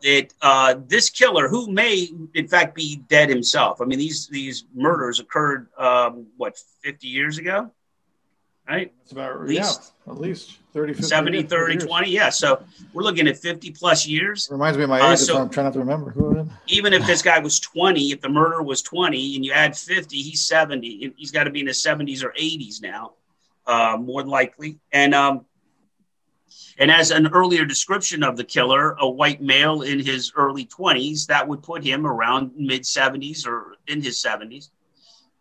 that 0.03 0.33
uh, 0.41 0.75
this 0.87 1.09
killer, 1.09 1.47
who 1.47 1.71
may 1.71 2.09
in 2.33 2.47
fact 2.47 2.75
be 2.75 2.97
dead 3.07 3.29
himself, 3.29 3.81
I 3.81 3.85
mean, 3.85 3.99
these 3.99 4.27
these 4.27 4.65
murders 4.75 5.19
occurred 5.19 5.69
what 5.77 6.13
what 6.37 6.57
50 6.83 7.07
years 7.07 7.37
ago, 7.37 7.71
right? 8.67 8.93
It's 9.01 9.13
about 9.13 9.31
at 9.31 9.47
least, 9.47 9.93
yeah, 10.05 10.11
at 10.11 10.19
least 10.19 10.57
30, 10.73 10.93
50 10.93 11.07
70, 11.07 11.37
years, 11.37 11.49
30, 11.49 11.73
years. 11.73 11.85
20. 11.85 12.09
Yeah, 12.09 12.29
so 12.29 12.63
we're 12.93 13.03
looking 13.03 13.27
at 13.27 13.37
50 13.37 13.71
plus 13.71 14.07
years. 14.07 14.49
Reminds 14.51 14.77
me 14.77 14.83
of 14.83 14.89
my 14.89 14.97
age. 14.97 15.03
Uh, 15.03 15.15
so 15.15 15.37
I'm 15.37 15.49
trying 15.49 15.65
not 15.65 15.73
to 15.73 15.79
remember. 15.79 16.11
Ahead. 16.11 16.49
Even 16.67 16.93
if 16.93 17.05
this 17.05 17.21
guy 17.21 17.39
was 17.39 17.59
20, 17.59 18.11
if 18.11 18.21
the 18.21 18.29
murder 18.29 18.63
was 18.63 18.81
20, 18.81 19.35
and 19.35 19.45
you 19.45 19.51
add 19.51 19.77
50, 19.77 20.17
he's 20.17 20.45
70. 20.45 21.13
He's 21.15 21.31
got 21.31 21.43
to 21.43 21.51
be 21.51 21.59
in 21.59 21.67
his 21.67 21.77
70s 21.77 22.23
or 22.23 22.31
80s 22.31 22.81
now, 22.81 23.13
uh, 23.67 23.97
more 23.99 24.23
than 24.23 24.31
likely. 24.31 24.79
And 24.91 25.13
um, 25.13 25.45
and 26.77 26.89
as 26.89 27.11
an 27.11 27.27
earlier 27.27 27.65
description 27.65 28.23
of 28.23 28.35
the 28.35 28.43
killer, 28.43 28.95
a 28.99 29.07
white 29.07 29.41
male 29.41 29.83
in 29.83 29.99
his 29.99 30.31
early 30.35 30.65
20s, 30.65 31.27
that 31.27 31.47
would 31.47 31.61
put 31.61 31.83
him 31.83 32.05
around 32.07 32.51
mid 32.55 32.81
70s 32.81 33.45
or 33.45 33.75
in 33.87 34.01
his 34.01 34.17
70s. 34.17 34.69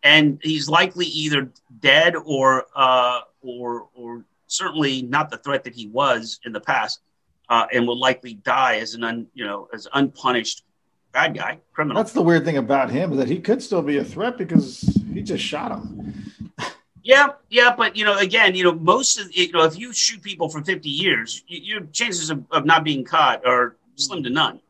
And 0.03 0.39
he's 0.43 0.69
likely 0.69 1.05
either 1.05 1.49
dead 1.79 2.15
or, 2.15 2.65
uh, 2.75 3.21
or, 3.41 3.87
or 3.95 4.25
certainly 4.57 5.01
not 5.01 5.29
the 5.29 5.37
threat 5.37 5.63
that 5.63 5.73
he 5.73 5.87
was 5.87 6.39
in 6.45 6.51
the 6.53 6.59
past, 6.59 7.01
uh, 7.49 7.65
and 7.73 7.87
will 7.87 7.99
likely 7.99 8.35
die 8.35 8.77
as 8.77 8.93
an, 8.93 9.03
un, 9.03 9.27
you 9.33 9.45
know, 9.45 9.67
as 9.73 9.87
unpunished 9.93 10.63
bad 11.11 11.35
guy, 11.35 11.59
criminal. 11.73 12.01
That's 12.01 12.13
the 12.13 12.21
weird 12.21 12.45
thing 12.45 12.57
about 12.57 12.89
him 12.89 13.11
is 13.11 13.17
that 13.17 13.27
he 13.27 13.39
could 13.39 13.61
still 13.61 13.81
be 13.81 13.97
a 13.97 14.03
threat 14.03 14.37
because 14.37 14.81
he 15.13 15.21
just 15.21 15.43
shot 15.43 15.71
him. 15.71 16.13
Yeah, 17.05 17.33
yeah, 17.49 17.75
but 17.75 17.97
you 17.97 18.05
know, 18.05 18.17
again, 18.17 18.55
you 18.55 18.63
know, 18.63 18.71
most 18.75 19.19
of 19.19 19.29
you 19.35 19.51
know, 19.51 19.65
if 19.65 19.77
you 19.77 19.91
shoot 19.91 20.23
people 20.23 20.47
for 20.47 20.63
fifty 20.63 20.87
years, 20.87 21.43
your 21.47 21.81
chances 21.91 22.29
of, 22.29 22.45
of 22.49 22.63
not 22.65 22.85
being 22.85 23.03
caught 23.03 23.45
are 23.45 23.75
slim 23.95 24.23
to 24.23 24.29
none. 24.29 24.61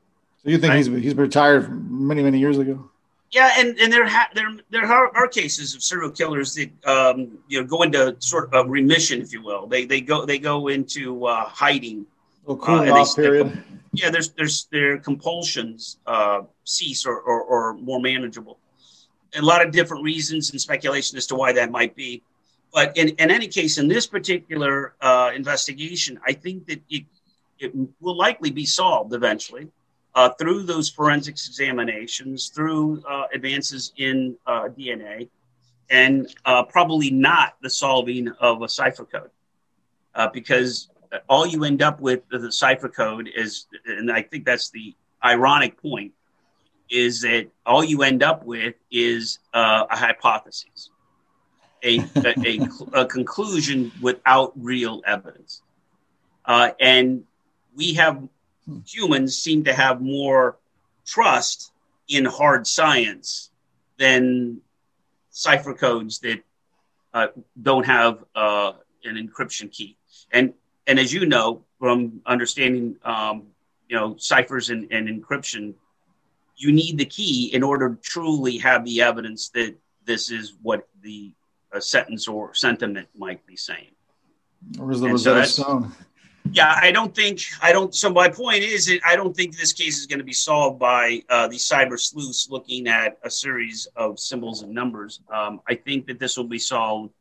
So 0.43 0.49
you 0.49 0.57
think 0.57 0.71
Right. 0.71 0.77
he's 0.77 0.87
he's 0.87 1.13
retired 1.13 1.69
many 1.91 2.23
many 2.23 2.39
years 2.39 2.57
ago? 2.57 2.89
Yeah, 3.33 3.51
and 3.57 3.77
and 3.79 3.91
there 3.91 4.07
ha- 4.07 4.29
there 4.35 4.47
there 4.69 4.85
are, 4.85 5.09
are 5.17 5.27
cases 5.27 5.73
of 5.73 5.81
serial 5.81 6.11
killers 6.11 6.53
that 6.53 6.69
um, 6.85 7.39
you 7.47 7.59
know 7.59 7.65
go 7.65 7.81
into 7.81 8.15
sort 8.19 8.53
of 8.53 8.69
remission, 8.69 9.21
if 9.21 9.33
you 9.33 9.41
will. 9.41 9.65
They 9.65 9.85
they 9.85 10.01
go 10.01 10.23
they 10.23 10.37
go 10.37 10.67
into 10.67 11.25
uh, 11.25 11.45
hiding. 11.49 12.05
Cooling 12.45 12.89
and 12.89 12.95
they- 12.95 13.01
off 13.01 13.15
period. 13.15 13.63
Yeah, 13.93 14.11
there's 14.11 14.29
there's 14.29 14.65
their 14.71 14.99
compulsions 14.99 15.97
uh, 16.05 16.41
cease 16.63 17.05
or, 17.07 17.19
or 17.19 17.41
or 17.41 17.73
more 17.73 17.99
manageable. 17.99 18.59
A 19.35 19.41
lot 19.41 19.65
of 19.65 19.71
different 19.71 20.03
reasons 20.03 20.51
and 20.51 20.61
speculation 20.61 21.17
as 21.17 21.25
to 21.27 21.35
why 21.35 21.53
that 21.53 21.71
might 21.71 21.95
be. 21.95 22.21
But 22.71 22.97
in, 22.97 23.09
in 23.09 23.29
any 23.31 23.47
case, 23.47 23.77
in 23.77 23.87
this 23.87 24.05
particular 24.05 24.93
uh, 25.01 25.31
investigation, 25.35 26.19
I 26.25 26.33
think 26.33 26.65
that 26.67 26.81
it, 26.89 27.05
it 27.59 27.71
will 27.99 28.17
likely 28.17 28.49
be 28.51 28.65
solved 28.65 29.13
eventually 29.13 29.69
uh, 30.15 30.29
through 30.29 30.63
those 30.63 30.89
forensics 30.89 31.47
examinations, 31.47 32.49
through 32.49 33.03
uh, 33.09 33.25
advances 33.33 33.93
in 33.97 34.35
uh, 34.45 34.69
DNA, 34.69 35.29
and 35.89 36.33
uh, 36.45 36.63
probably 36.63 37.09
not 37.09 37.55
the 37.61 37.69
solving 37.69 38.27
of 38.39 38.61
a 38.61 38.69
cipher 38.69 39.05
code. 39.05 39.29
Uh, 40.15 40.27
because 40.31 40.89
all 41.27 41.45
you 41.45 41.63
end 41.63 41.81
up 41.81 41.99
with 41.99 42.21
the 42.29 42.51
cipher 42.51 42.89
code 42.89 43.29
is, 43.35 43.67
and 43.85 44.11
I 44.11 44.21
think 44.21 44.45
that's 44.45 44.69
the 44.69 44.95
ironic 45.23 45.81
point, 45.81 46.11
is 46.89 47.21
that 47.21 47.47
all 47.65 47.83
you 47.83 48.03
end 48.03 48.21
up 48.21 48.43
with 48.45 48.75
is 48.91 49.39
uh, 49.53 49.85
a 49.89 49.95
hypothesis, 49.95 50.91
a, 51.83 51.99
a, 52.15 52.33
a, 52.45 52.67
a 53.01 53.05
conclusion 53.07 53.91
without 54.01 54.53
real 54.55 55.01
evidence. 55.07 55.63
And 56.45 57.23
we 57.75 57.93
have 57.95 58.21
humans 58.85 59.37
seem 59.37 59.63
to 59.65 59.73
have 59.73 60.01
more 60.01 60.57
trust 61.05 61.71
in 62.07 62.25
hard 62.25 62.65
science 62.67 63.49
than 63.97 64.59
cipher 65.29 65.73
codes 65.73 66.19
that 66.19 66.41
uh, 67.13 67.27
don't 67.61 67.85
have 67.85 68.23
uh, 68.35 68.73
an 69.03 69.15
encryption 69.15 69.71
key. 69.71 69.97
And 70.31 70.53
and 70.87 70.99
as 70.99 71.13
you 71.13 71.25
know 71.25 71.63
from 71.79 72.21
understanding, 72.25 72.97
um, 73.03 73.43
you 73.87 73.95
know, 73.95 74.15
ciphers 74.17 74.69
and, 74.69 74.91
and 74.91 75.07
encryption, 75.07 75.73
you 76.57 76.71
need 76.71 76.97
the 76.97 77.05
key 77.05 77.49
in 77.53 77.63
order 77.63 77.89
to 77.89 77.95
truly 78.01 78.57
have 78.57 78.83
the 78.85 79.01
evidence 79.01 79.49
that 79.49 79.75
this 80.05 80.31
is 80.31 80.53
what 80.61 80.87
the 81.01 81.31
uh, 81.73 81.79
sentence 81.79 82.27
or 82.27 82.53
sentiment 82.53 83.07
might 83.17 83.45
be 83.45 83.55
saying. 83.55 83.91
Where's 84.77 84.99
the 85.01 85.07
And 85.07 85.19
so 85.19 85.33
Rosetta 85.33 85.35
that's- 85.35 85.53
Stone? 85.55 85.91
Yeah, 86.51 86.77
I 86.81 86.91
don't 86.91 87.15
think 87.15 87.41
I 87.61 87.71
don't. 87.71 87.95
So 87.95 88.09
my 88.11 88.27
point 88.29 88.63
is 88.63 88.85
that 88.87 88.99
I 89.05 89.15
don't 89.15 89.35
think 89.35 89.57
this 89.57 89.73
case 89.73 89.97
is 89.99 90.05
going 90.05 90.19
to 90.19 90.25
be 90.25 90.33
solved 90.33 90.77
by 90.79 91.23
uh, 91.29 91.47
the 91.47 91.55
cyber 91.55 91.99
sleuths 91.99 92.47
looking 92.49 92.87
at 92.87 93.17
a 93.23 93.29
series 93.29 93.87
of 93.95 94.19
symbols 94.19 94.61
and 94.61 94.73
numbers. 94.73 95.21
Um, 95.33 95.61
I 95.67 95.75
think 95.75 96.05
that 96.07 96.19
this 96.19 96.37
will 96.37 96.43
be 96.43 96.59
solved 96.59 97.13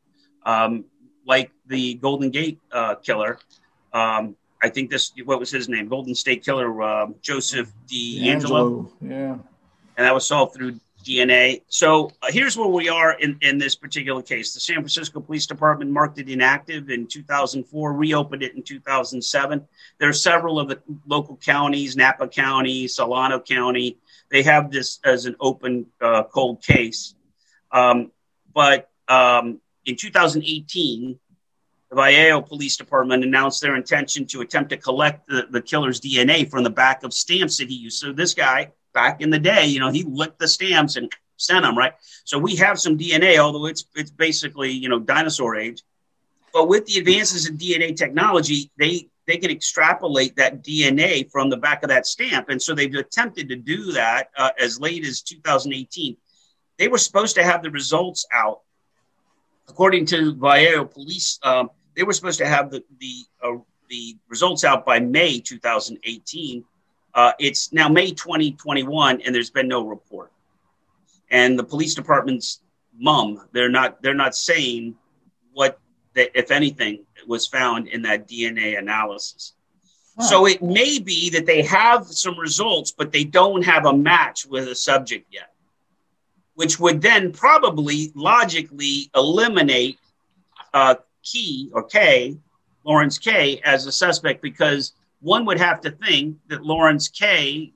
um, 0.45 0.83
like 1.25 1.51
the 1.67 1.95
Golden 1.95 2.29
Gate 2.31 2.59
uh, 2.71 2.95
killer. 2.95 3.39
Um, 3.93 4.35
I 4.61 4.69
think 4.69 4.89
this. 4.91 5.11
What 5.25 5.39
was 5.39 5.49
his 5.51 5.67
name? 5.69 5.87
Golden 5.87 6.15
State 6.15 6.43
Killer 6.43 6.81
um 6.83 7.15
Joseph 7.21 7.71
DeAngelo 7.87 8.89
Yeah. 9.01 9.33
and 9.97 10.05
that 10.05 10.13
was 10.13 10.25
solved 10.27 10.53
through 10.55 10.79
DNA. 11.03 11.61
So 11.67 12.11
uh, 12.21 12.27
here's 12.29 12.57
where 12.57 12.67
we 12.67 12.89
are 12.89 13.13
in, 13.19 13.37
in 13.41 13.57
this 13.57 13.75
particular 13.75 14.21
case. 14.21 14.53
The 14.53 14.59
San 14.59 14.75
Francisco 14.75 15.19
Police 15.19 15.45
Department 15.45 15.91
marked 15.91 16.19
it 16.19 16.29
inactive 16.29 16.89
in 16.89 17.07
2004, 17.07 17.93
reopened 17.93 18.43
it 18.43 18.55
in 18.55 18.63
2007. 18.63 19.67
There 19.99 20.09
are 20.09 20.13
several 20.13 20.59
of 20.59 20.69
the 20.69 20.81
local 21.05 21.37
counties, 21.37 21.95
Napa 21.95 22.27
County, 22.27 22.87
Solano 22.87 23.39
County. 23.39 23.97
They 24.29 24.43
have 24.43 24.71
this 24.71 24.99
as 25.03 25.25
an 25.25 25.35
open 25.39 25.87
uh, 26.01 26.23
cold 26.23 26.61
case. 26.63 27.15
Um, 27.71 28.11
but 28.53 28.89
um, 29.07 29.59
in 29.85 29.95
2018, 29.95 31.19
the 31.89 31.95
Vallejo 31.95 32.41
Police 32.41 32.77
Department 32.77 33.23
announced 33.23 33.61
their 33.61 33.75
intention 33.75 34.25
to 34.27 34.41
attempt 34.41 34.71
to 34.71 34.77
collect 34.77 35.27
the, 35.27 35.47
the 35.49 35.61
killer's 35.61 36.01
DNA 36.01 36.49
from 36.49 36.63
the 36.63 36.69
back 36.69 37.03
of 37.03 37.13
stamps 37.13 37.57
that 37.57 37.69
he 37.69 37.75
used. 37.75 37.99
So 37.99 38.11
this 38.11 38.33
guy, 38.33 38.71
back 38.93 39.21
in 39.21 39.29
the 39.29 39.39
day, 39.39 39.65
you 39.65 39.79
know, 39.79 39.91
he 39.91 40.03
licked 40.03 40.39
the 40.39 40.47
stamps 40.47 40.95
and 40.95 41.11
sent 41.37 41.63
them, 41.63 41.77
right? 41.77 41.93
So 42.23 42.37
we 42.37 42.55
have 42.57 42.79
some 42.79 42.97
DNA, 42.97 43.37
although 43.37 43.65
it's 43.65 43.85
it's 43.95 44.11
basically 44.11 44.71
you 44.71 44.89
know 44.89 44.99
dinosaur 44.99 45.55
age. 45.55 45.83
But 46.53 46.67
with 46.67 46.85
the 46.85 46.99
advances 46.99 47.47
in 47.47 47.57
DNA 47.57 47.95
technology, 47.95 48.71
they 48.77 49.09
they 49.25 49.37
can 49.37 49.51
extrapolate 49.51 50.35
that 50.35 50.63
DNA 50.63 51.29
from 51.31 51.49
the 51.49 51.57
back 51.57 51.83
of 51.83 51.89
that 51.89 52.05
stamp, 52.05 52.49
and 52.49 52.61
so 52.61 52.73
they've 52.73 52.93
attempted 52.93 53.49
to 53.49 53.55
do 53.55 53.91
that 53.93 54.29
uh, 54.37 54.51
as 54.59 54.79
late 54.79 55.05
as 55.05 55.21
2018. 55.21 56.17
They 56.77 56.87
were 56.87 56.97
supposed 56.97 57.35
to 57.35 57.43
have 57.43 57.63
the 57.63 57.71
results 57.71 58.25
out, 58.33 58.61
according 59.67 60.05
to 60.07 60.33
Vallejo 60.35 60.85
Police. 60.85 61.39
Um, 61.43 61.69
they 61.95 62.03
were 62.03 62.13
supposed 62.13 62.39
to 62.39 62.47
have 62.47 62.71
the 62.71 62.83
the 62.99 63.25
uh, 63.43 63.57
the 63.89 64.17
results 64.27 64.63
out 64.63 64.85
by 64.85 64.99
May 64.99 65.39
2018. 65.39 66.63
Uh, 67.15 67.33
it's 67.39 67.71
now 67.73 67.87
May 67.87 68.11
2021, 68.11 69.21
and 69.21 69.35
there's 69.35 69.51
been 69.51 69.67
no 69.67 69.85
report. 69.85 70.31
and 71.29 71.57
the 71.57 71.63
police 71.63 71.95
department's 71.95 72.61
mum. 72.97 73.41
They're 73.51 73.69
not 73.69 74.01
they're 74.01 74.13
not 74.13 74.35
saying 74.35 74.95
what 75.53 75.79
that 76.13 76.37
if 76.37 76.51
anything 76.51 77.05
was 77.27 77.47
found 77.47 77.87
in 77.87 78.03
that 78.03 78.27
DNA 78.27 78.77
analysis. 78.77 79.53
Huh. 80.17 80.23
So 80.25 80.45
it 80.47 80.61
may 80.61 80.99
be 80.99 81.29
that 81.31 81.45
they 81.45 81.63
have 81.63 82.05
some 82.07 82.37
results, 82.39 82.91
but 82.91 83.11
they 83.11 83.23
don't 83.23 83.63
have 83.63 83.85
a 83.85 83.93
match 83.93 84.45
with 84.45 84.67
a 84.67 84.75
subject 84.75 85.25
yet, 85.31 85.51
which 86.55 86.79
would 86.79 87.01
then 87.01 87.31
probably 87.31 88.11
logically 88.15 89.09
eliminate 89.15 89.97
uh, 90.73 90.95
Key 91.23 91.71
or 91.73 91.83
K, 91.83 92.37
Lawrence 92.83 93.17
Kaye, 93.17 93.59
as 93.63 93.87
a 93.87 93.91
suspect 93.91 94.41
because 94.41 94.93
one 95.23 95.45
would 95.45 95.59
have 95.59 95.81
to 95.81 95.91
think 95.91 96.37
that 96.49 96.63
Lawrence 96.63 97.07
Kaye, 97.07 97.73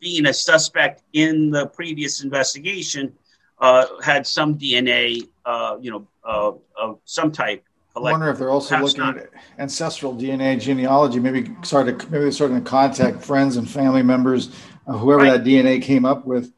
being 0.00 0.26
a 0.26 0.34
suspect 0.34 1.02
in 1.14 1.50
the 1.50 1.66
previous 1.66 2.22
investigation, 2.22 3.12
uh, 3.60 3.86
had 4.02 4.26
some 4.26 4.58
DNA, 4.58 5.28
uh, 5.46 5.76
you 5.80 5.90
know, 5.90 6.06
uh, 6.24 6.52
of 6.76 6.98
some 7.04 7.32
type 7.32 7.64
I 8.06 8.12
wonder 8.12 8.30
if 8.30 8.38
they're 8.38 8.50
also 8.50 8.78
looking 8.78 9.00
not. 9.00 9.18
at 9.18 9.30
ancestral 9.58 10.14
DNA 10.14 10.60
genealogy. 10.60 11.18
Maybe 11.18 11.50
started 11.62 11.98
maybe 12.10 12.24
they're 12.24 12.32
starting 12.32 12.62
to 12.62 12.68
contact 12.68 13.24
friends 13.24 13.56
and 13.56 13.68
family 13.68 14.02
members, 14.02 14.50
uh, 14.86 14.92
whoever 14.92 15.24
right. 15.24 15.42
that 15.42 15.48
DNA 15.48 15.82
came 15.82 16.04
up 16.04 16.24
with, 16.24 16.52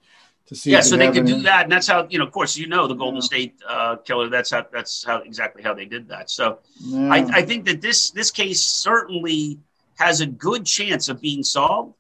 to 0.47 0.55
see. 0.55 0.71
Yeah, 0.71 0.81
so 0.81 0.97
they 0.97 1.11
could 1.11 1.27
do 1.27 1.43
that, 1.43 1.65
and 1.65 1.73
that's 1.73 1.87
how 1.87 2.07
you 2.11 2.19
know. 2.19 2.27
Of 2.27 2.33
course, 2.33 2.57
you 2.57 2.67
know 2.67 2.87
the 2.87 2.95
Golden 2.95 3.17
yeah. 3.17 3.27
State 3.27 3.55
uh, 3.67 3.97
Killer. 3.97 4.29
That's 4.29 4.51
how 4.51 4.67
that's 4.73 5.05
how 5.05 5.19
exactly 5.19 5.63
how 5.63 5.75
they 5.75 5.87
did 5.87 6.09
that. 6.09 6.31
So 6.31 6.59
yeah. 6.81 7.13
I, 7.13 7.19
I 7.33 7.43
think 7.43 7.65
that 7.67 7.81
this 7.81 8.11
this 8.11 8.31
case 8.31 8.61
certainly 8.61 9.59
has 10.01 10.21
a 10.21 10.27
good 10.27 10.65
chance 10.65 11.09
of 11.09 11.21
being 11.21 11.43
solved. 11.43 11.95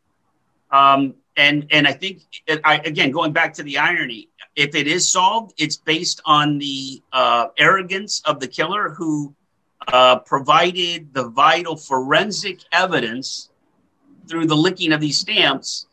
Um, 0.71 1.15
and 1.37 1.67
and 1.71 1.87
I 1.87 1.93
think 1.93 2.23
I, 2.65 2.79
again 2.79 3.11
going 3.11 3.33
back 3.33 3.55
to 3.55 3.63
the 3.63 3.79
irony, 3.79 4.29
if 4.57 4.75
it 4.75 4.87
is 4.87 5.11
solved, 5.11 5.55
it's 5.59 5.77
based 5.77 6.21
on 6.25 6.59
the 6.59 7.03
uh, 7.13 7.49
arrogance 7.59 8.23
of 8.25 8.41
the 8.41 8.49
killer 8.49 8.91
who 8.91 9.35
uh, 9.89 10.19
provided 10.21 11.15
the 11.15 11.29
vital 11.29 11.77
forensic 11.77 12.61
evidence 12.73 13.51
through 14.29 14.47
the 14.47 14.57
licking 14.57 14.93
of 14.93 15.01
these 15.01 15.19
stamps 15.19 15.87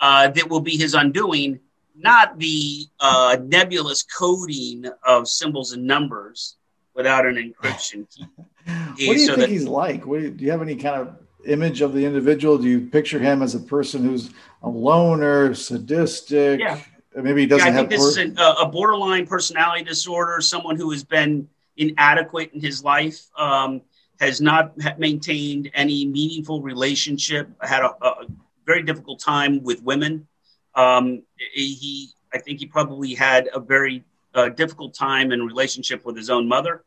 uh, 0.00 0.28
that 0.28 0.48
will 0.48 0.60
be 0.60 0.76
his 0.76 0.94
undoing, 0.94 1.60
not 1.96 2.38
the 2.38 2.86
uh, 3.00 3.36
nebulous 3.42 4.02
coding 4.02 4.86
of 5.06 5.28
symbols 5.28 5.72
and 5.72 5.86
numbers 5.86 6.56
without 6.94 7.26
an 7.26 7.36
encryption 7.36 8.06
key. 8.10 8.26
what 8.36 8.96
do 8.96 9.04
you 9.04 9.18
so 9.18 9.34
think 9.34 9.40
that, 9.40 9.50
he's 9.50 9.66
like? 9.66 10.04
You, 10.06 10.30
do 10.30 10.44
you 10.44 10.50
have 10.50 10.62
any 10.62 10.76
kind 10.76 11.02
of 11.02 11.25
image 11.46 11.80
of 11.80 11.92
the 11.92 12.04
individual? 12.04 12.58
Do 12.58 12.68
you 12.68 12.80
picture 12.80 13.18
him 13.18 13.42
as 13.42 13.54
a 13.54 13.60
person 13.60 14.04
who's 14.04 14.30
a 14.62 14.68
loner, 14.68 15.54
sadistic? 15.54 16.60
Yeah 16.60 16.80
maybe 17.22 17.42
he 17.42 17.46
doesn't 17.46 17.66
yeah, 17.66 17.72
I 17.72 17.76
think 17.76 17.90
this 17.90 18.04
is 18.04 18.18
a, 18.18 18.42
a, 18.60 18.68
borderline 18.68 19.26
personality 19.26 19.82
disorder. 19.82 20.40
Someone 20.40 20.76
who 20.76 20.90
has 20.90 21.02
been 21.02 21.48
inadequate 21.76 22.52
in 22.52 22.60
his 22.60 22.82
life, 22.84 23.26
um, 23.38 23.82
has 24.20 24.40
not 24.40 24.74
maintained 24.98 25.70
any 25.74 26.06
meaningful 26.06 26.62
relationship, 26.62 27.48
had 27.60 27.82
a, 27.82 27.90
a 28.04 28.26
very 28.64 28.82
difficult 28.82 29.20
time 29.20 29.62
with 29.62 29.82
women. 29.82 30.26
Um, 30.74 31.22
he, 31.52 32.10
I 32.32 32.38
think, 32.38 32.60
he 32.60 32.66
probably 32.66 33.14
had 33.14 33.48
a 33.54 33.60
very 33.60 34.04
uh, 34.34 34.48
difficult 34.50 34.94
time 34.94 35.32
in 35.32 35.42
relationship 35.42 36.04
with 36.04 36.16
his 36.16 36.30
own 36.30 36.48
mother, 36.48 36.84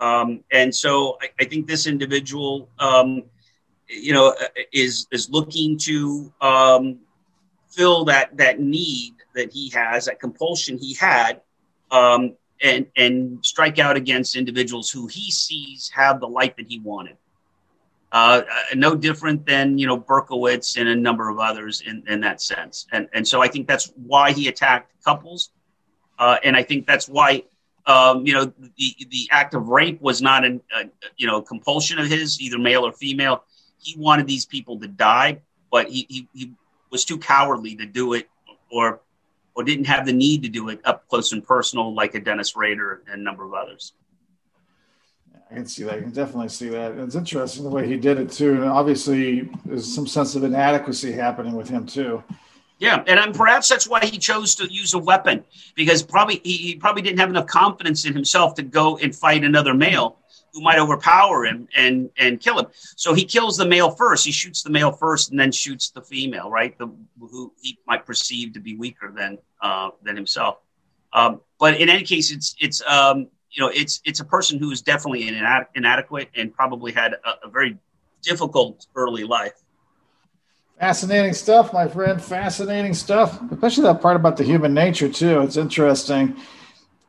um, 0.00 0.44
and 0.50 0.74
so 0.74 1.18
I, 1.20 1.30
I, 1.40 1.44
think 1.44 1.66
this 1.66 1.86
individual, 1.86 2.68
um, 2.78 3.24
you 3.88 4.12
know, 4.12 4.34
is 4.72 5.06
is 5.10 5.30
looking 5.30 5.78
to 5.78 6.32
um, 6.40 6.98
fill 7.70 8.04
that 8.06 8.36
that 8.36 8.60
need 8.60 9.14
that 9.34 9.52
he 9.52 9.70
has, 9.70 10.06
that 10.06 10.20
compulsion 10.20 10.78
he 10.78 10.94
had, 10.94 11.40
um, 11.90 12.34
and 12.62 12.86
and 12.96 13.44
strike 13.44 13.78
out 13.78 13.96
against 13.96 14.36
individuals 14.36 14.90
who 14.90 15.06
he 15.06 15.30
sees 15.30 15.90
have 15.94 16.20
the 16.20 16.28
life 16.28 16.56
that 16.56 16.66
he 16.68 16.80
wanted. 16.80 17.16
Uh, 18.10 18.40
uh, 18.50 18.74
no 18.74 18.94
different 18.94 19.44
than 19.44 19.76
you 19.76 19.86
know 19.86 19.98
Berkowitz 19.98 20.78
and 20.78 20.88
a 20.88 20.96
number 20.96 21.28
of 21.28 21.38
others 21.38 21.82
in, 21.82 22.02
in 22.08 22.20
that 22.20 22.40
sense, 22.40 22.86
and 22.92 23.08
and 23.12 23.26
so 23.26 23.42
I 23.42 23.48
think 23.48 23.68
that's 23.68 23.92
why 23.96 24.32
he 24.32 24.48
attacked 24.48 24.92
couples, 25.04 25.50
uh, 26.18 26.36
and 26.42 26.56
I 26.56 26.62
think 26.62 26.86
that's 26.86 27.06
why 27.06 27.44
um, 27.86 28.26
you 28.26 28.32
know 28.32 28.46
the 28.46 28.96
the 29.10 29.28
act 29.30 29.54
of 29.54 29.68
rape 29.68 30.00
was 30.00 30.22
not 30.22 30.44
an 30.44 30.62
uh, 30.74 30.84
you 31.18 31.26
know 31.26 31.42
compulsion 31.42 31.98
of 31.98 32.06
his, 32.06 32.40
either 32.40 32.58
male 32.58 32.86
or 32.86 32.92
female. 32.92 33.44
He 33.78 33.98
wanted 33.98 34.26
these 34.26 34.44
people 34.44 34.78
to 34.80 34.88
die, 34.88 35.40
but 35.70 35.88
he, 35.88 36.06
he, 36.08 36.28
he 36.32 36.52
was 36.90 37.04
too 37.04 37.18
cowardly 37.18 37.76
to 37.76 37.86
do 37.86 38.14
it, 38.14 38.28
or 38.70 39.00
or 39.54 39.64
didn't 39.64 39.86
have 39.86 40.06
the 40.06 40.12
need 40.12 40.44
to 40.44 40.48
do 40.48 40.68
it 40.68 40.80
up 40.84 41.08
close 41.08 41.32
and 41.32 41.44
personal 41.44 41.92
like 41.92 42.14
a 42.14 42.20
Dennis 42.20 42.54
Rader 42.54 43.02
and 43.10 43.20
a 43.20 43.22
number 43.24 43.44
of 43.44 43.54
others. 43.54 43.92
I 45.50 45.54
can 45.54 45.66
see 45.66 45.82
that. 45.84 45.94
I 45.94 46.00
can 46.00 46.10
definitely 46.10 46.48
see 46.48 46.68
that. 46.68 46.92
It's 46.92 47.16
interesting 47.16 47.64
the 47.64 47.70
way 47.70 47.88
he 47.88 47.96
did 47.96 48.20
it 48.20 48.30
too, 48.30 48.52
and 48.52 48.64
obviously 48.64 49.50
there's 49.64 49.92
some 49.92 50.06
sense 50.06 50.36
of 50.36 50.44
inadequacy 50.44 51.10
happening 51.10 51.54
with 51.54 51.68
him 51.68 51.86
too. 51.86 52.22
Yeah, 52.78 53.02
and 53.08 53.18
um, 53.18 53.32
perhaps 53.32 53.68
that's 53.68 53.88
why 53.88 54.04
he 54.06 54.18
chose 54.18 54.54
to 54.56 54.72
use 54.72 54.94
a 54.94 54.98
weapon 54.98 55.42
because 55.74 56.02
probably 56.02 56.40
he, 56.44 56.56
he 56.56 56.74
probably 56.76 57.02
didn't 57.02 57.18
have 57.18 57.28
enough 57.28 57.46
confidence 57.46 58.04
in 58.04 58.12
himself 58.12 58.54
to 58.54 58.62
go 58.62 58.98
and 58.98 59.14
fight 59.14 59.42
another 59.42 59.74
male 59.74 60.18
who 60.52 60.60
might 60.60 60.78
overpower 60.78 61.44
him 61.44 61.68
and 61.76 62.10
and 62.18 62.40
kill 62.40 62.58
him. 62.58 62.66
So 62.96 63.14
he 63.14 63.24
kills 63.24 63.56
the 63.56 63.66
male 63.66 63.90
first. 63.90 64.24
He 64.24 64.32
shoots 64.32 64.62
the 64.62 64.70
male 64.70 64.92
first, 64.92 65.30
and 65.30 65.38
then 65.38 65.52
shoots 65.52 65.90
the 65.90 66.02
female, 66.02 66.50
right? 66.50 66.76
The 66.78 66.88
who 67.20 67.52
he 67.60 67.78
might 67.86 68.06
perceive 68.06 68.52
to 68.54 68.60
be 68.60 68.76
weaker 68.76 69.12
than 69.14 69.38
uh, 69.62 69.90
than 70.02 70.16
himself. 70.16 70.58
Um, 71.12 71.40
but 71.58 71.80
in 71.80 71.88
any 71.88 72.02
case, 72.02 72.30
it's 72.30 72.54
it's 72.60 72.82
um, 72.86 73.28
you 73.50 73.62
know 73.62 73.70
it's 73.74 74.00
it's 74.04 74.20
a 74.20 74.24
person 74.24 74.58
who 74.58 74.70
is 74.70 74.82
definitely 74.82 75.24
inad- 75.24 75.66
inadequate 75.74 76.28
and 76.34 76.52
probably 76.52 76.92
had 76.92 77.14
a, 77.14 77.46
a 77.46 77.50
very 77.50 77.76
difficult 78.22 78.86
early 78.94 79.24
life. 79.24 79.54
Fascinating 80.78 81.32
stuff, 81.32 81.72
my 81.72 81.88
friend. 81.88 82.22
Fascinating 82.22 82.94
stuff, 82.94 83.40
especially 83.50 83.82
that 83.84 84.00
part 84.00 84.16
about 84.16 84.36
the 84.36 84.44
human 84.44 84.72
nature 84.72 85.08
too. 85.08 85.40
It's 85.40 85.56
interesting 85.56 86.36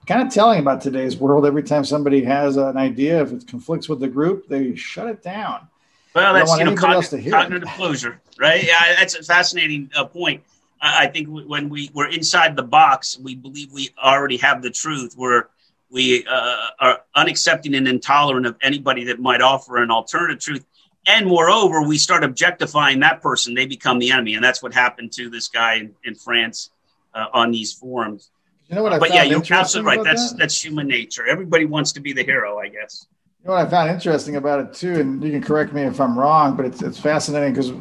kind 0.10 0.28
of 0.28 0.34
telling 0.34 0.60
about 0.60 0.82
today's 0.82 1.18
world. 1.18 1.46
Every 1.46 1.62
time 1.62 1.86
somebody 1.86 2.24
has 2.24 2.58
an 2.58 2.78
idea, 2.78 3.22
if 3.22 3.32
it 3.32 3.48
conflicts 3.48 3.88
with 3.88 4.00
the 4.00 4.08
group, 4.08 4.48
they 4.48 4.76
shut 4.76 5.08
it 5.08 5.22
down. 5.22 5.68
Well, 6.16 6.34
that's 6.34 6.58
you 6.58 6.66
know 6.66 6.76
cognitive, 6.76 7.32
cognitive 7.32 7.70
closure, 7.70 8.20
right? 8.40 8.64
Yeah, 8.64 8.96
that's 8.98 9.14
a 9.14 9.24
fascinating 9.24 9.92
uh, 9.96 10.06
point. 10.06 10.44
I, 10.82 11.06
I 11.06 11.08
think 11.08 11.28
when 11.30 11.70
we 11.70 11.92
we're 11.94 12.10
inside 12.10 12.56
the 12.56 12.64
box, 12.64 13.20
we 13.20 13.36
believe 13.36 13.72
we 13.72 13.92
already 14.04 14.38
have 14.38 14.64
the 14.64 14.72
truth. 14.72 15.14
We're 15.16 15.44
we 15.92 16.26
uh, 16.26 16.70
are 16.80 17.02
unaccepting 17.16 17.78
and 17.78 17.88
intolerant 17.88 18.48
of 18.48 18.56
anybody 18.64 19.04
that 19.06 19.20
might 19.20 19.42
offer 19.42 19.78
an 19.78 19.92
alternative 19.92 20.40
truth. 20.40 20.66
And 21.06 21.28
moreover, 21.28 21.84
we 21.84 22.00
start 22.00 22.24
objectifying 22.24 23.00
that 23.02 23.22
person; 23.22 23.54
they 23.54 23.68
become 23.68 24.00
the 24.00 24.10
enemy, 24.10 24.34
and 24.34 24.44
that's 24.44 24.64
what 24.64 24.74
happened 24.74 25.12
to 25.14 25.30
this 25.30 25.48
guy 25.48 25.76
in, 25.76 25.96
in 26.04 26.16
France 26.16 26.72
uh, 27.14 27.28
on 27.32 27.52
these 27.52 27.72
forums. 27.72 28.32
You 28.70 28.76
know 28.76 28.84
what 28.84 28.94
I 28.94 29.00
but 29.00 29.10
yeah, 29.12 29.24
you're 29.24 29.42
absolutely 29.50 29.98
right. 29.98 30.04
That's 30.04 30.32
that? 30.32 30.38
that's 30.38 30.64
human 30.64 30.88
nature. 30.88 31.26
Everybody 31.26 31.66
wants 31.66 31.92
to 31.94 32.00
be 32.00 32.14
the 32.14 32.24
hero, 32.24 32.60
I 32.60 32.68
guess. 32.68 33.08
You 33.42 33.48
know 33.48 33.56
what 33.56 33.66
I 33.66 33.70
found 33.70 33.90
interesting 33.90 34.36
about 34.36 34.60
it 34.60 34.74
too, 34.74 35.00
and 35.00 35.24
you 35.24 35.32
can 35.32 35.42
correct 35.42 35.74
me 35.74 35.82
if 35.84 36.00
I'm 36.00 36.18
wrong, 36.18 36.56
but 36.56 36.66
it's 36.66 36.84
it's 36.84 37.00
fascinating 37.00 37.52
because 37.54 37.72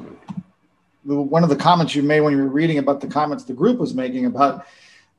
one 1.05 1.43
of 1.43 1.51
the 1.51 1.57
comments 1.57 1.95
you 1.95 2.03
made 2.03 2.23
when 2.23 2.33
you 2.33 2.39
were 2.39 2.49
reading 2.49 2.79
about 2.79 3.03
the 3.03 3.07
comments 3.07 3.45
the 3.45 3.53
group 3.53 3.79
was 3.79 3.95
making 3.95 4.25
about 4.25 4.67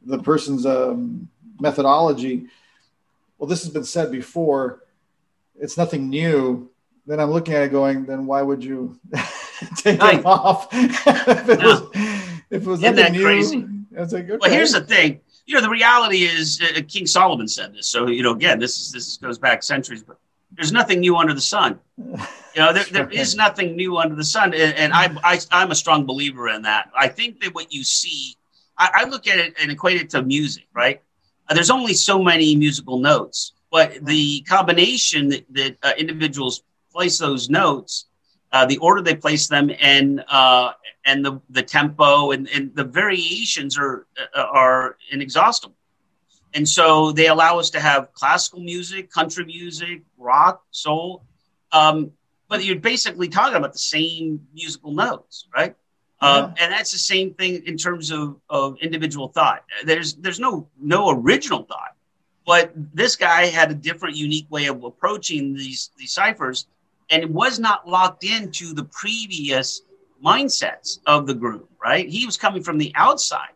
the 0.04 0.18
person's 0.18 0.66
um, 0.66 1.30
methodology. 1.60 2.48
Well, 3.38 3.48
this 3.48 3.62
has 3.64 3.72
been 3.72 3.84
said 3.84 4.12
before. 4.12 4.84
It's 5.60 5.78
nothing 5.78 6.10
new. 6.10 6.72
Then 7.06 7.20
I'm 7.20 7.30
looking 7.30 7.54
at 7.54 7.64
it 7.64 7.72
going, 7.72 8.06
then 8.06 8.26
why 8.26 8.42
would 8.42 8.64
you 8.64 9.00
take 9.78 10.02
it 10.02 10.26
off 10.26 10.68
if 10.74 11.50
it 11.50 11.60
no. 11.60 11.66
was 11.66 11.82
if 12.50 12.62
it 12.64 12.66
was 12.66 12.82
Isn't 12.82 12.96
nothing 12.96 13.14
new? 13.14 13.24
Crazy? 13.24 13.68
It's 13.92 14.14
like, 14.14 14.26
okay. 14.26 14.38
Well, 14.40 14.52
here's 14.52 14.72
the 14.72 14.82
thing 14.82 15.20
you 15.50 15.56
know, 15.56 15.62
the 15.62 15.70
reality 15.70 16.26
is 16.26 16.62
uh, 16.62 16.80
King 16.88 17.08
Solomon 17.08 17.48
said 17.48 17.74
this. 17.74 17.88
So, 17.88 18.08
you 18.08 18.22
know, 18.22 18.34
again, 18.34 18.60
this 18.60 18.78
is, 18.78 18.92
this 18.92 19.18
goes 19.18 19.40
back 19.40 19.64
centuries, 19.64 20.04
but 20.04 20.20
there's 20.52 20.72
nothing 20.72 21.00
new 21.00 21.18
under 21.18 21.34
the 21.34 21.42
sun. 21.42 21.80
You 22.56 22.62
know, 22.66 22.74
there, 22.74 22.84
there 22.86 23.10
is 23.12 23.36
nothing 23.36 23.76
new 23.76 23.98
under 23.98 24.16
the 24.16 24.24
sun. 24.24 24.56
And, 24.56 24.74
and 24.76 24.92
I, 24.92 25.16
I, 25.24 25.40
I'm 25.52 25.70
a 25.70 25.76
strong 25.76 26.08
believer 26.08 26.50
in 26.50 26.64
that. 26.64 26.90
I 26.98 27.08
think 27.08 27.40
that 27.42 27.54
what 27.54 27.72
you 27.72 27.84
see, 27.84 28.36
I, 28.76 28.90
I 28.96 29.04
look 29.04 29.28
at 29.28 29.38
it 29.38 29.54
and 29.62 29.72
equate 29.72 30.02
it 30.02 30.10
to 30.10 30.24
music, 30.24 30.66
right? 30.74 31.00
Uh, 31.48 31.54
there's 31.54 31.70
only 31.70 31.94
so 31.94 32.22
many 32.22 32.56
musical 32.56 32.98
notes, 32.98 33.54
but 33.72 34.04
the 34.04 34.42
combination 34.42 35.30
that, 35.30 35.46
that 35.52 35.78
uh, 35.84 35.92
individuals 35.96 36.64
place 36.92 37.20
those 37.20 37.52
notes, 37.52 38.08
uh, 38.52 38.66
the 38.66 38.78
order 38.78 39.02
they 39.02 39.16
place 39.16 39.48
them, 39.48 39.72
and 39.80 40.24
uh, 40.28 40.74
and 41.06 41.26
the, 41.26 41.42
the 41.50 41.64
tempo 41.64 42.32
and, 42.32 42.48
and 42.50 42.76
the 42.76 42.84
variations 42.84 43.78
are 43.78 44.08
uh, 44.36 44.42
are 44.42 44.98
inexhaustible. 45.12 45.76
And 46.54 46.68
so 46.68 47.12
they 47.12 47.28
allow 47.28 47.60
us 47.60 47.70
to 47.72 47.80
have 47.80 48.12
classical 48.14 48.60
music, 48.60 49.12
country 49.12 49.46
music, 49.46 50.02
rock, 50.18 50.64
soul. 50.72 51.24
Um, 51.72 52.12
but 52.48 52.66
you're 52.66 52.80
basically 52.80 53.30
talking 53.30 53.56
about 53.56 53.74
the 53.74 53.80
same 53.80 54.48
musical 54.54 54.92
notes, 54.92 55.48
right? 55.56 55.76
Uh, 56.22 56.52
and 56.60 56.74
that's 56.74 56.92
the 56.92 56.98
same 56.98 57.34
thing 57.36 57.64
in 57.66 57.78
terms 57.78 58.12
of, 58.12 58.36
of 58.50 58.78
individual 58.82 59.30
thought. 59.30 59.64
There's 59.86 60.16
there's 60.16 60.40
no 60.40 60.68
no 60.78 61.12
original 61.12 61.64
thought, 61.64 61.96
but 62.46 62.74
this 62.76 63.16
guy 63.16 63.46
had 63.46 63.72
a 63.72 63.76
different, 63.76 64.18
unique 64.18 64.48
way 64.50 64.66
of 64.66 64.84
approaching 64.84 65.54
these 65.54 65.92
these 65.98 66.12
ciphers, 66.12 66.68
and 67.10 67.24
it 67.24 67.30
was 67.30 67.60
not 67.60 67.88
locked 67.88 68.24
into 68.24 68.74
the 68.74 68.84
previous 68.86 69.82
mindsets 70.24 71.00
of 71.06 71.28
the 71.28 71.34
group. 71.34 71.70
Right? 71.82 72.08
He 72.08 72.26
was 72.26 72.38
coming 72.38 72.64
from 72.64 72.78
the 72.78 72.92
outside, 72.96 73.54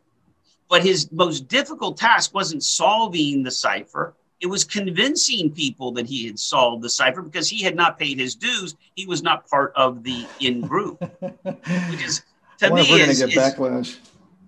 but 0.70 0.84
his 0.84 1.12
most 1.12 1.48
difficult 1.48 1.98
task 1.98 2.34
wasn't 2.34 2.64
solving 2.64 3.44
the 3.44 3.52
cipher. 3.52 4.16
It 4.40 4.48
was 4.48 4.66
convincing 4.66 5.52
people 5.52 5.92
that 5.94 6.06
he 6.06 6.26
had 6.26 6.38
solved 6.38 6.84
the 6.84 6.90
cipher 6.90 7.22
because 7.22 7.50
he 7.50 7.64
had 7.64 7.76
not 7.76 7.98
paid 7.98 8.20
his 8.20 8.36
dues. 8.36 8.76
He 8.96 9.06
was 9.06 9.24
not 9.24 9.50
part 9.50 9.72
of 9.76 10.04
the 10.04 10.26
in 10.40 10.62
group, 10.62 11.02
which 11.22 12.04
is 12.04 12.24
to 12.60 12.74
me 12.74 12.82
is, 12.82 13.22
is 13.22 13.34
backlash. 13.34 13.98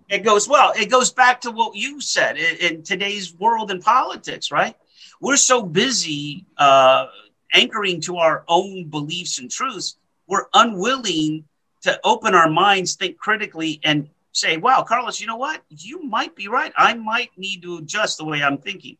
It 0.09 0.23
goes 0.23 0.47
well. 0.47 0.73
It 0.75 0.89
goes 0.89 1.11
back 1.11 1.41
to 1.41 1.51
what 1.51 1.75
you 1.75 1.99
said 1.99 2.37
in, 2.37 2.55
in 2.57 2.83
today's 2.83 3.33
world 3.33 3.71
and 3.71 3.81
politics, 3.81 4.51
right? 4.51 4.75
We're 5.19 5.37
so 5.37 5.63
busy 5.63 6.45
uh, 6.57 7.07
anchoring 7.53 8.01
to 8.01 8.17
our 8.17 8.43
own 8.47 8.89
beliefs 8.89 9.39
and 9.39 9.49
truths. 9.49 9.97
We're 10.27 10.47
unwilling 10.53 11.45
to 11.81 11.99
open 12.03 12.33
our 12.33 12.49
minds, 12.49 12.95
think 12.95 13.17
critically, 13.17 13.79
and 13.83 14.09
say, 14.31 14.57
"Wow, 14.57 14.83
Carlos, 14.83 15.21
you 15.21 15.27
know 15.27 15.37
what? 15.37 15.63
You 15.69 16.03
might 16.03 16.35
be 16.35 16.47
right. 16.47 16.73
I 16.75 16.93
might 16.95 17.37
need 17.37 17.61
to 17.61 17.77
adjust 17.77 18.17
the 18.17 18.25
way 18.25 18.43
I'm 18.43 18.57
thinking." 18.57 18.97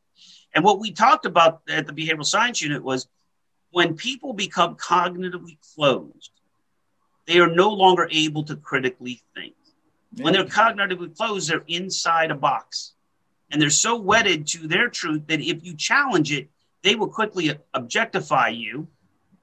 And 0.53 0.63
what 0.63 0.79
we 0.79 0.91
talked 0.91 1.25
about 1.25 1.61
at 1.67 1.87
the 1.87 1.93
behavioral 1.93 2.25
science 2.25 2.61
unit 2.61 2.83
was 2.83 3.07
when 3.71 3.97
people 3.97 4.33
become 4.33 4.75
cognitively 4.75 5.57
closed, 5.75 6.31
they 7.25 7.39
are 7.39 7.49
no 7.49 7.71
longer 7.71 8.07
able 8.11 8.43
to 8.43 8.55
critically 8.55 9.21
think. 9.33 9.55
When 10.17 10.31
they're 10.31 10.45
cognitively 10.45 11.15
closed, 11.17 11.49
they're 11.49 11.65
inside 11.67 12.31
a 12.31 12.35
box. 12.35 12.93
And 13.51 13.61
they're 13.61 13.69
so 13.69 13.97
wedded 13.97 14.47
to 14.47 14.67
their 14.67 14.89
truth 14.89 15.27
that 15.27 15.41
if 15.41 15.63
you 15.65 15.75
challenge 15.75 16.31
it, 16.31 16.49
they 16.85 16.95
will 16.95 17.09
quickly 17.09 17.51
objectify 17.73 18.49
you 18.49 18.87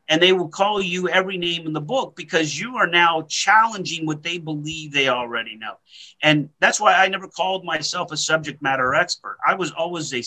and 0.09 0.22
they 0.22 0.33
will 0.33 0.48
call 0.48 0.81
you 0.81 1.09
every 1.09 1.37
name 1.37 1.66
in 1.66 1.72
the 1.72 1.81
book 1.81 2.14
because 2.14 2.59
you 2.59 2.76
are 2.76 2.87
now 2.87 3.22
challenging 3.28 4.07
what 4.07 4.22
they 4.22 4.38
believe 4.38 4.92
they 4.92 5.09
already 5.09 5.57
know. 5.57 5.74
And 6.22 6.50
that's 6.61 6.81
why 6.81 6.94
I 6.94 7.09
never 7.09 7.26
called 7.26 7.64
myself 7.64 8.12
a 8.12 8.16
subject 8.16 8.62
matter 8.62 8.94
expert. 8.94 9.38
I 9.44 9.55
was 9.57 9.72
always 9.72 10.14
a, 10.14 10.22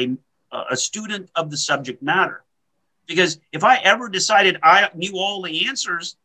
a, 0.00 0.16
a 0.70 0.76
student 0.76 1.28
of 1.34 1.50
the 1.50 1.56
subject 1.56 2.02
matter. 2.02 2.44
Because 3.06 3.40
if 3.50 3.64
I 3.64 3.78
ever 3.78 4.08
decided 4.08 4.58
I 4.62 4.90
knew 4.94 5.14
all 5.16 5.42
the 5.42 5.66
answers, 5.66 6.16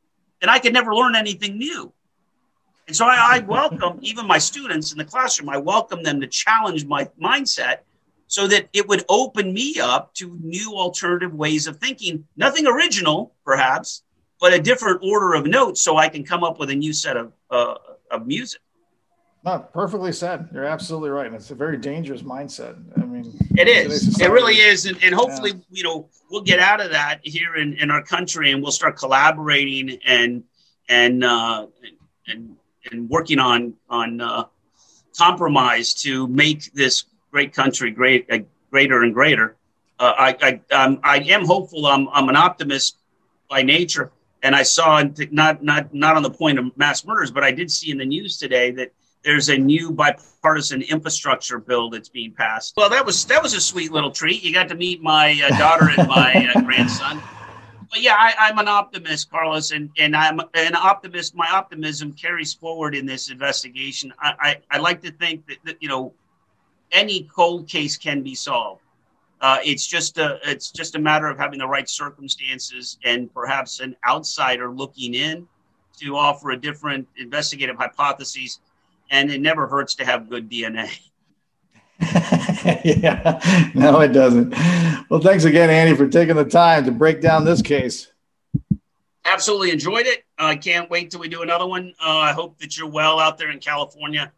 then 0.42 0.50
I 0.50 0.60
could 0.60 0.74
never 0.74 0.94
learn 0.94 1.16
anything 1.16 1.58
new. 1.58 1.92
And 2.86 2.96
so 2.96 3.08
I, 3.08 3.38
I 3.38 3.40
welcome 3.40 3.98
even 4.04 4.28
my 4.28 4.38
students 4.38 4.92
in 4.92 5.00
the 5.00 5.06
classroom, 5.06 5.50
I 5.50 5.58
welcome 5.58 6.04
them 6.04 6.22
to 6.22 6.28
challenge 6.28 6.86
my 6.86 7.06
mindset 7.20 7.80
so 8.28 8.48
that 8.48 8.70
it 8.74 8.88
would 8.88 9.04
open 9.10 9.54
me 9.54 9.80
up 9.80 10.14
to 10.16 10.38
new 10.42 10.74
alternative 10.76 11.34
ways 11.34 11.68
of 11.68 11.78
thinking. 11.78 12.26
Nothing 12.36 12.68
original, 12.68 13.34
perhaps, 13.46 14.04
but 14.40 14.54
a 14.54 14.60
different 14.60 15.02
order 15.04 15.34
of 15.34 15.46
notes 15.46 15.82
so 15.82 15.98
I 15.98 16.10
can 16.10 16.24
come 16.24 16.44
up 16.44 16.60
with 16.60 16.70
a 16.70 16.76
new 16.76 16.94
set 16.94 17.18
of, 17.18 17.34
uh, 17.50 17.76
of 18.12 18.26
music. 18.28 18.62
Not 19.44 19.72
perfectly 19.72 20.12
said. 20.12 20.50
You're 20.52 20.66
absolutely 20.66 21.12
right. 21.12 21.28
And 21.28 21.36
it's 21.36 21.52
a 21.52 21.56
very 21.56 21.78
dangerous 21.78 22.24
mindset. 22.24 22.76
I 22.98 23.06
mean, 23.06 23.38
it 23.56 23.68
is. 23.68 24.20
It 24.20 24.32
really 24.32 24.56
is. 24.56 24.88
And, 24.88 24.98
and 25.04 25.14
hopefully, 25.14 25.52
yeah. 25.52 25.60
you 25.70 25.84
know, 25.84 26.10
we'll 26.32 26.42
get 26.42 26.60
out 26.60 26.82
of 26.82 26.90
that 26.92 27.20
here 27.22 27.56
in, 27.56 27.74
in 27.74 27.92
our 27.92 28.02
country 28.02 28.52
and 28.52 28.64
we'll 28.64 28.72
start 28.72 28.98
collaborating 28.98 30.00
and, 30.04 30.44
and, 30.90 31.24
uh, 31.24 31.68
and, 32.28 32.56
and 32.92 33.08
working 33.08 33.38
on, 33.38 33.76
on, 33.88 34.20
uh, 34.20 34.46
compromise 35.16 35.94
to 35.94 36.28
make 36.28 36.74
this 36.74 37.06
great 37.36 37.52
country 37.54 37.92
great, 37.92 38.26
uh, 38.32 38.38
greater 38.72 39.04
and 39.04 39.14
greater. 39.14 39.58
Uh, 40.00 40.14
I, 40.18 40.62
I, 40.72 40.74
um, 40.74 41.02
I 41.04 41.18
am 41.18 41.44
hopeful. 41.44 41.86
I'm, 41.86 42.08
I'm 42.14 42.30
an 42.30 42.38
optimist 42.38 42.96
by 43.50 43.62
nature. 43.62 44.10
And 44.42 44.56
I 44.56 44.64
saw 44.64 45.04
not, 45.32 45.62
not, 45.62 45.94
not 45.94 46.16
on 46.16 46.24
the 46.24 46.30
point 46.30 46.60
of 46.60 46.78
mass 46.78 47.04
murders, 47.04 47.32
but 47.32 47.44
I 47.44 47.52
did 47.52 47.70
see 47.70 47.92
in 47.92 47.98
the 47.98 48.06
news 48.06 48.38
today 48.38 48.72
that 48.72 48.94
there's 49.26 49.50
a 49.50 49.58
new 49.58 49.92
bipartisan 49.92 50.82
infrastructure 50.84 51.60
bill 51.60 51.90
that's 51.90 52.08
being 52.08 52.32
passed. 52.32 52.74
Well, 52.78 52.90
that 52.90 53.06
was 53.06 53.26
that 53.26 53.44
was 53.44 53.54
a 53.54 53.60
sweet 53.60 53.92
little 53.92 54.12
treat. 54.12 54.42
You 54.42 54.54
got 54.54 54.70
to 54.70 54.76
meet 54.76 55.02
my 55.02 55.42
uh, 55.44 55.58
daughter 55.58 55.90
and 55.98 56.08
my 56.08 56.52
uh, 56.56 56.62
grandson. 56.64 57.22
But 57.90 58.02
yeah, 58.02 58.16
I, 58.18 58.50
am 58.50 58.60
an 58.60 58.70
optimist, 58.70 59.30
Carlos, 59.30 59.72
and, 59.72 59.90
and 59.98 60.16
I'm 60.16 60.40
an 60.54 60.76
optimist. 60.76 61.36
My 61.36 61.50
optimism 61.52 62.14
carries 62.14 62.54
forward 62.54 62.96
in 62.96 63.06
this 63.06 63.30
investigation. 63.30 64.14
I, 64.20 64.34
I, 64.40 64.58
I 64.72 64.78
like 64.78 65.02
to 65.02 65.12
think 65.12 65.48
that, 65.48 65.58
that, 65.66 65.78
you 65.82 65.90
know 65.90 66.14
any 66.96 67.30
cold 67.36 67.68
case 67.68 67.98
can 67.98 68.24
be 68.24 68.34
solved. 68.34 68.82
Uh, 69.42 69.58
it's 69.64 69.86
just 69.86 70.18
a 70.18 70.40
it's 70.44 70.72
just 70.72 70.96
a 70.96 71.00
matter 71.00 71.28
of 71.28 71.38
having 71.38 71.60
the 71.60 71.68
right 71.68 71.90
circumstances 71.90 72.98
and 73.04 73.32
perhaps 73.34 73.82
an 73.82 73.96
outsider 74.08 74.72
looking 74.72 75.14
in 75.14 75.48
to 76.00 76.16
offer 76.16 76.52
a 76.52 76.58
different 76.58 77.08
investigative 77.18 77.76
hypotheses 77.76 78.60
and 79.12 79.30
it 79.30 79.42
never 79.42 79.68
hurts 79.68 79.94
to 79.96 80.06
have 80.06 80.30
good 80.30 80.50
DNA. 80.50 80.90
yeah, 82.84 83.72
no, 83.76 84.00
it 84.02 84.10
doesn't. 84.10 84.56
Well, 85.10 85.22
thanks 85.22 85.44
again, 85.44 85.70
Andy, 85.70 85.96
for 85.96 86.08
taking 86.08 86.36
the 86.36 86.46
time 86.46 86.86
to 86.86 86.92
break 86.92 87.22
down 87.22 87.46
this 87.46 87.62
case. 87.62 88.12
Absolutely 89.26 89.72
enjoyed 89.72 90.06
it. 90.08 90.24
I 90.38 90.56
can't 90.56 90.90
wait 90.90 91.12
till 91.12 91.20
we 91.20 91.28
do 91.28 91.42
another 91.42 91.68
one. 91.68 91.94
Uh, 92.04 92.18
I 92.18 92.32
hope 92.32 92.58
that 92.60 92.78
you're 92.78 92.90
well 92.90 93.20
out 93.20 93.38
there 93.38 93.52
in 93.52 93.60
California. 93.60 94.32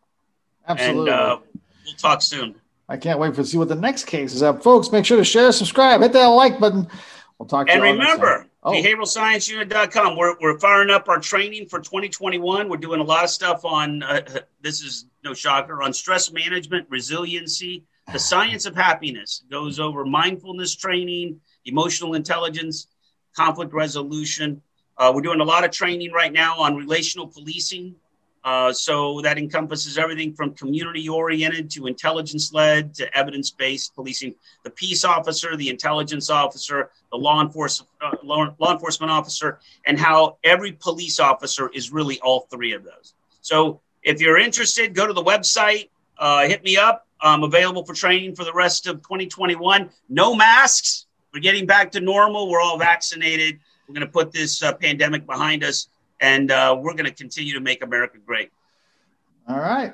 Absolutely. 0.68 1.12
And 1.12 1.20
uh, 1.20 1.40
we'll 1.88 1.96
talk 1.96 2.22
soon. 2.22 2.56
I 2.90 2.98
can't 2.98 3.20
wait 3.20 3.34
to 3.36 3.46
see 3.46 3.58
what 3.58 3.68
the 3.68 3.76
next 3.76 4.06
case 4.06 4.34
is 4.34 4.44
up. 4.44 4.64
Folks, 4.64 4.92
make 4.92 5.06
sure 5.06 5.18
to 5.18 5.24
share, 5.24 5.52
subscribe, 5.52 6.02
hit 6.02 6.14
that 6.14 6.26
like 6.28 6.60
button. 6.60 6.88
We'll 7.38 7.48
talk 7.48 7.68
to 7.68 7.74
and 7.74 7.84
you. 7.84 7.90
And 7.90 8.00
remember, 8.00 8.48
oh. 8.64 8.72
behavioralscienceunit.com. 8.72 10.16
We're, 10.16 10.36
we're 10.40 10.60
firing 10.60 10.90
up 10.90 11.10
our 11.10 11.20
training 11.20 11.68
for 11.68 11.80
2021. 11.80 12.70
We're 12.70 12.78
doing 12.78 13.00
a 13.00 13.04
lot 13.04 13.24
of 13.24 13.30
stuff 13.30 13.66
on, 13.66 14.04
uh, 14.04 14.22
this 14.62 14.82
is 14.82 15.06
no 15.24 15.34
shocker, 15.34 15.84
on 15.84 15.94
stress 15.94 16.32
management, 16.32 16.88
resiliency, 16.90 17.84
the 18.12 18.20
science 18.32 18.66
of 18.66 18.76
happiness. 18.76 19.44
It 19.46 19.52
goes 19.52 19.80
over 19.80 20.06
mindfulness 20.06 20.76
training, 20.76 21.40
emotional 21.66 22.14
intelligence, 22.14 22.88
conflict 23.36 23.74
resolution. 23.74 24.62
Uh, 24.98 25.12
we're 25.14 25.22
doing 25.22 25.42
a 25.42 25.46
lot 25.46 25.64
of 25.64 25.72
training 25.72 26.12
right 26.12 26.34
now 26.34 26.58
on 26.58 26.76
relational 26.76 27.28
policing, 27.28 27.96
uh, 28.48 28.72
so 28.72 29.20
that 29.20 29.38
encompasses 29.38 29.98
everything 29.98 30.34
from 30.34 30.54
community 30.54 31.10
oriented 31.10 31.70
to 31.70 31.86
intelligence 31.86 32.54
led 32.54 32.94
to 32.94 33.06
evidence 33.14 33.52
based 33.52 33.94
policing. 33.94 34.34
The 34.64 34.70
peace 34.70 35.04
officer, 35.04 35.58
the 35.58 35.68
intelligence 35.68 36.30
officer, 36.30 36.90
the 37.12 37.18
law, 37.18 37.42
enforce, 37.42 37.84
uh, 38.00 38.16
law, 38.24 38.56
law 38.58 38.72
enforcement 38.72 39.12
officer, 39.12 39.60
and 39.86 40.00
how 40.00 40.38
every 40.46 40.72
police 40.72 41.20
officer 41.20 41.70
is 41.74 41.92
really 41.92 42.22
all 42.22 42.48
three 42.50 42.72
of 42.72 42.86
those. 42.86 43.16
So 43.42 43.82
if 44.02 44.22
you're 44.22 44.38
interested, 44.38 44.96
go 44.96 45.06
to 45.06 45.12
the 45.12 45.24
website, 45.24 45.90
uh, 46.18 46.48
hit 46.48 46.64
me 46.64 46.78
up. 46.78 47.06
I'm 47.20 47.44
available 47.44 47.84
for 47.84 47.94
training 47.94 48.34
for 48.34 48.46
the 48.46 48.54
rest 48.54 48.88
of 48.88 49.02
2021. 49.02 49.90
No 50.08 50.34
masks. 50.34 51.06
We're 51.34 51.42
getting 51.42 51.66
back 51.66 51.92
to 51.92 52.00
normal. 52.00 52.50
We're 52.50 52.62
all 52.62 52.78
vaccinated. 52.78 53.60
We're 53.90 53.96
going 53.96 54.08
to 54.08 54.14
put 54.14 54.32
this 54.32 54.64
uh, 54.64 54.72
pandemic 54.72 55.26
behind 55.26 55.66
us 55.66 55.90
and 56.20 56.52
uh, 56.52 56.78
we're 56.80 56.94
going 56.94 57.06
to 57.06 57.14
continue 57.14 57.54
to 57.54 57.60
make 57.60 57.84
America 57.84 58.18
great. 58.24 58.52
All 59.48 59.60
right. 59.60 59.94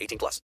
18 0.00 0.18
plus. 0.18 0.40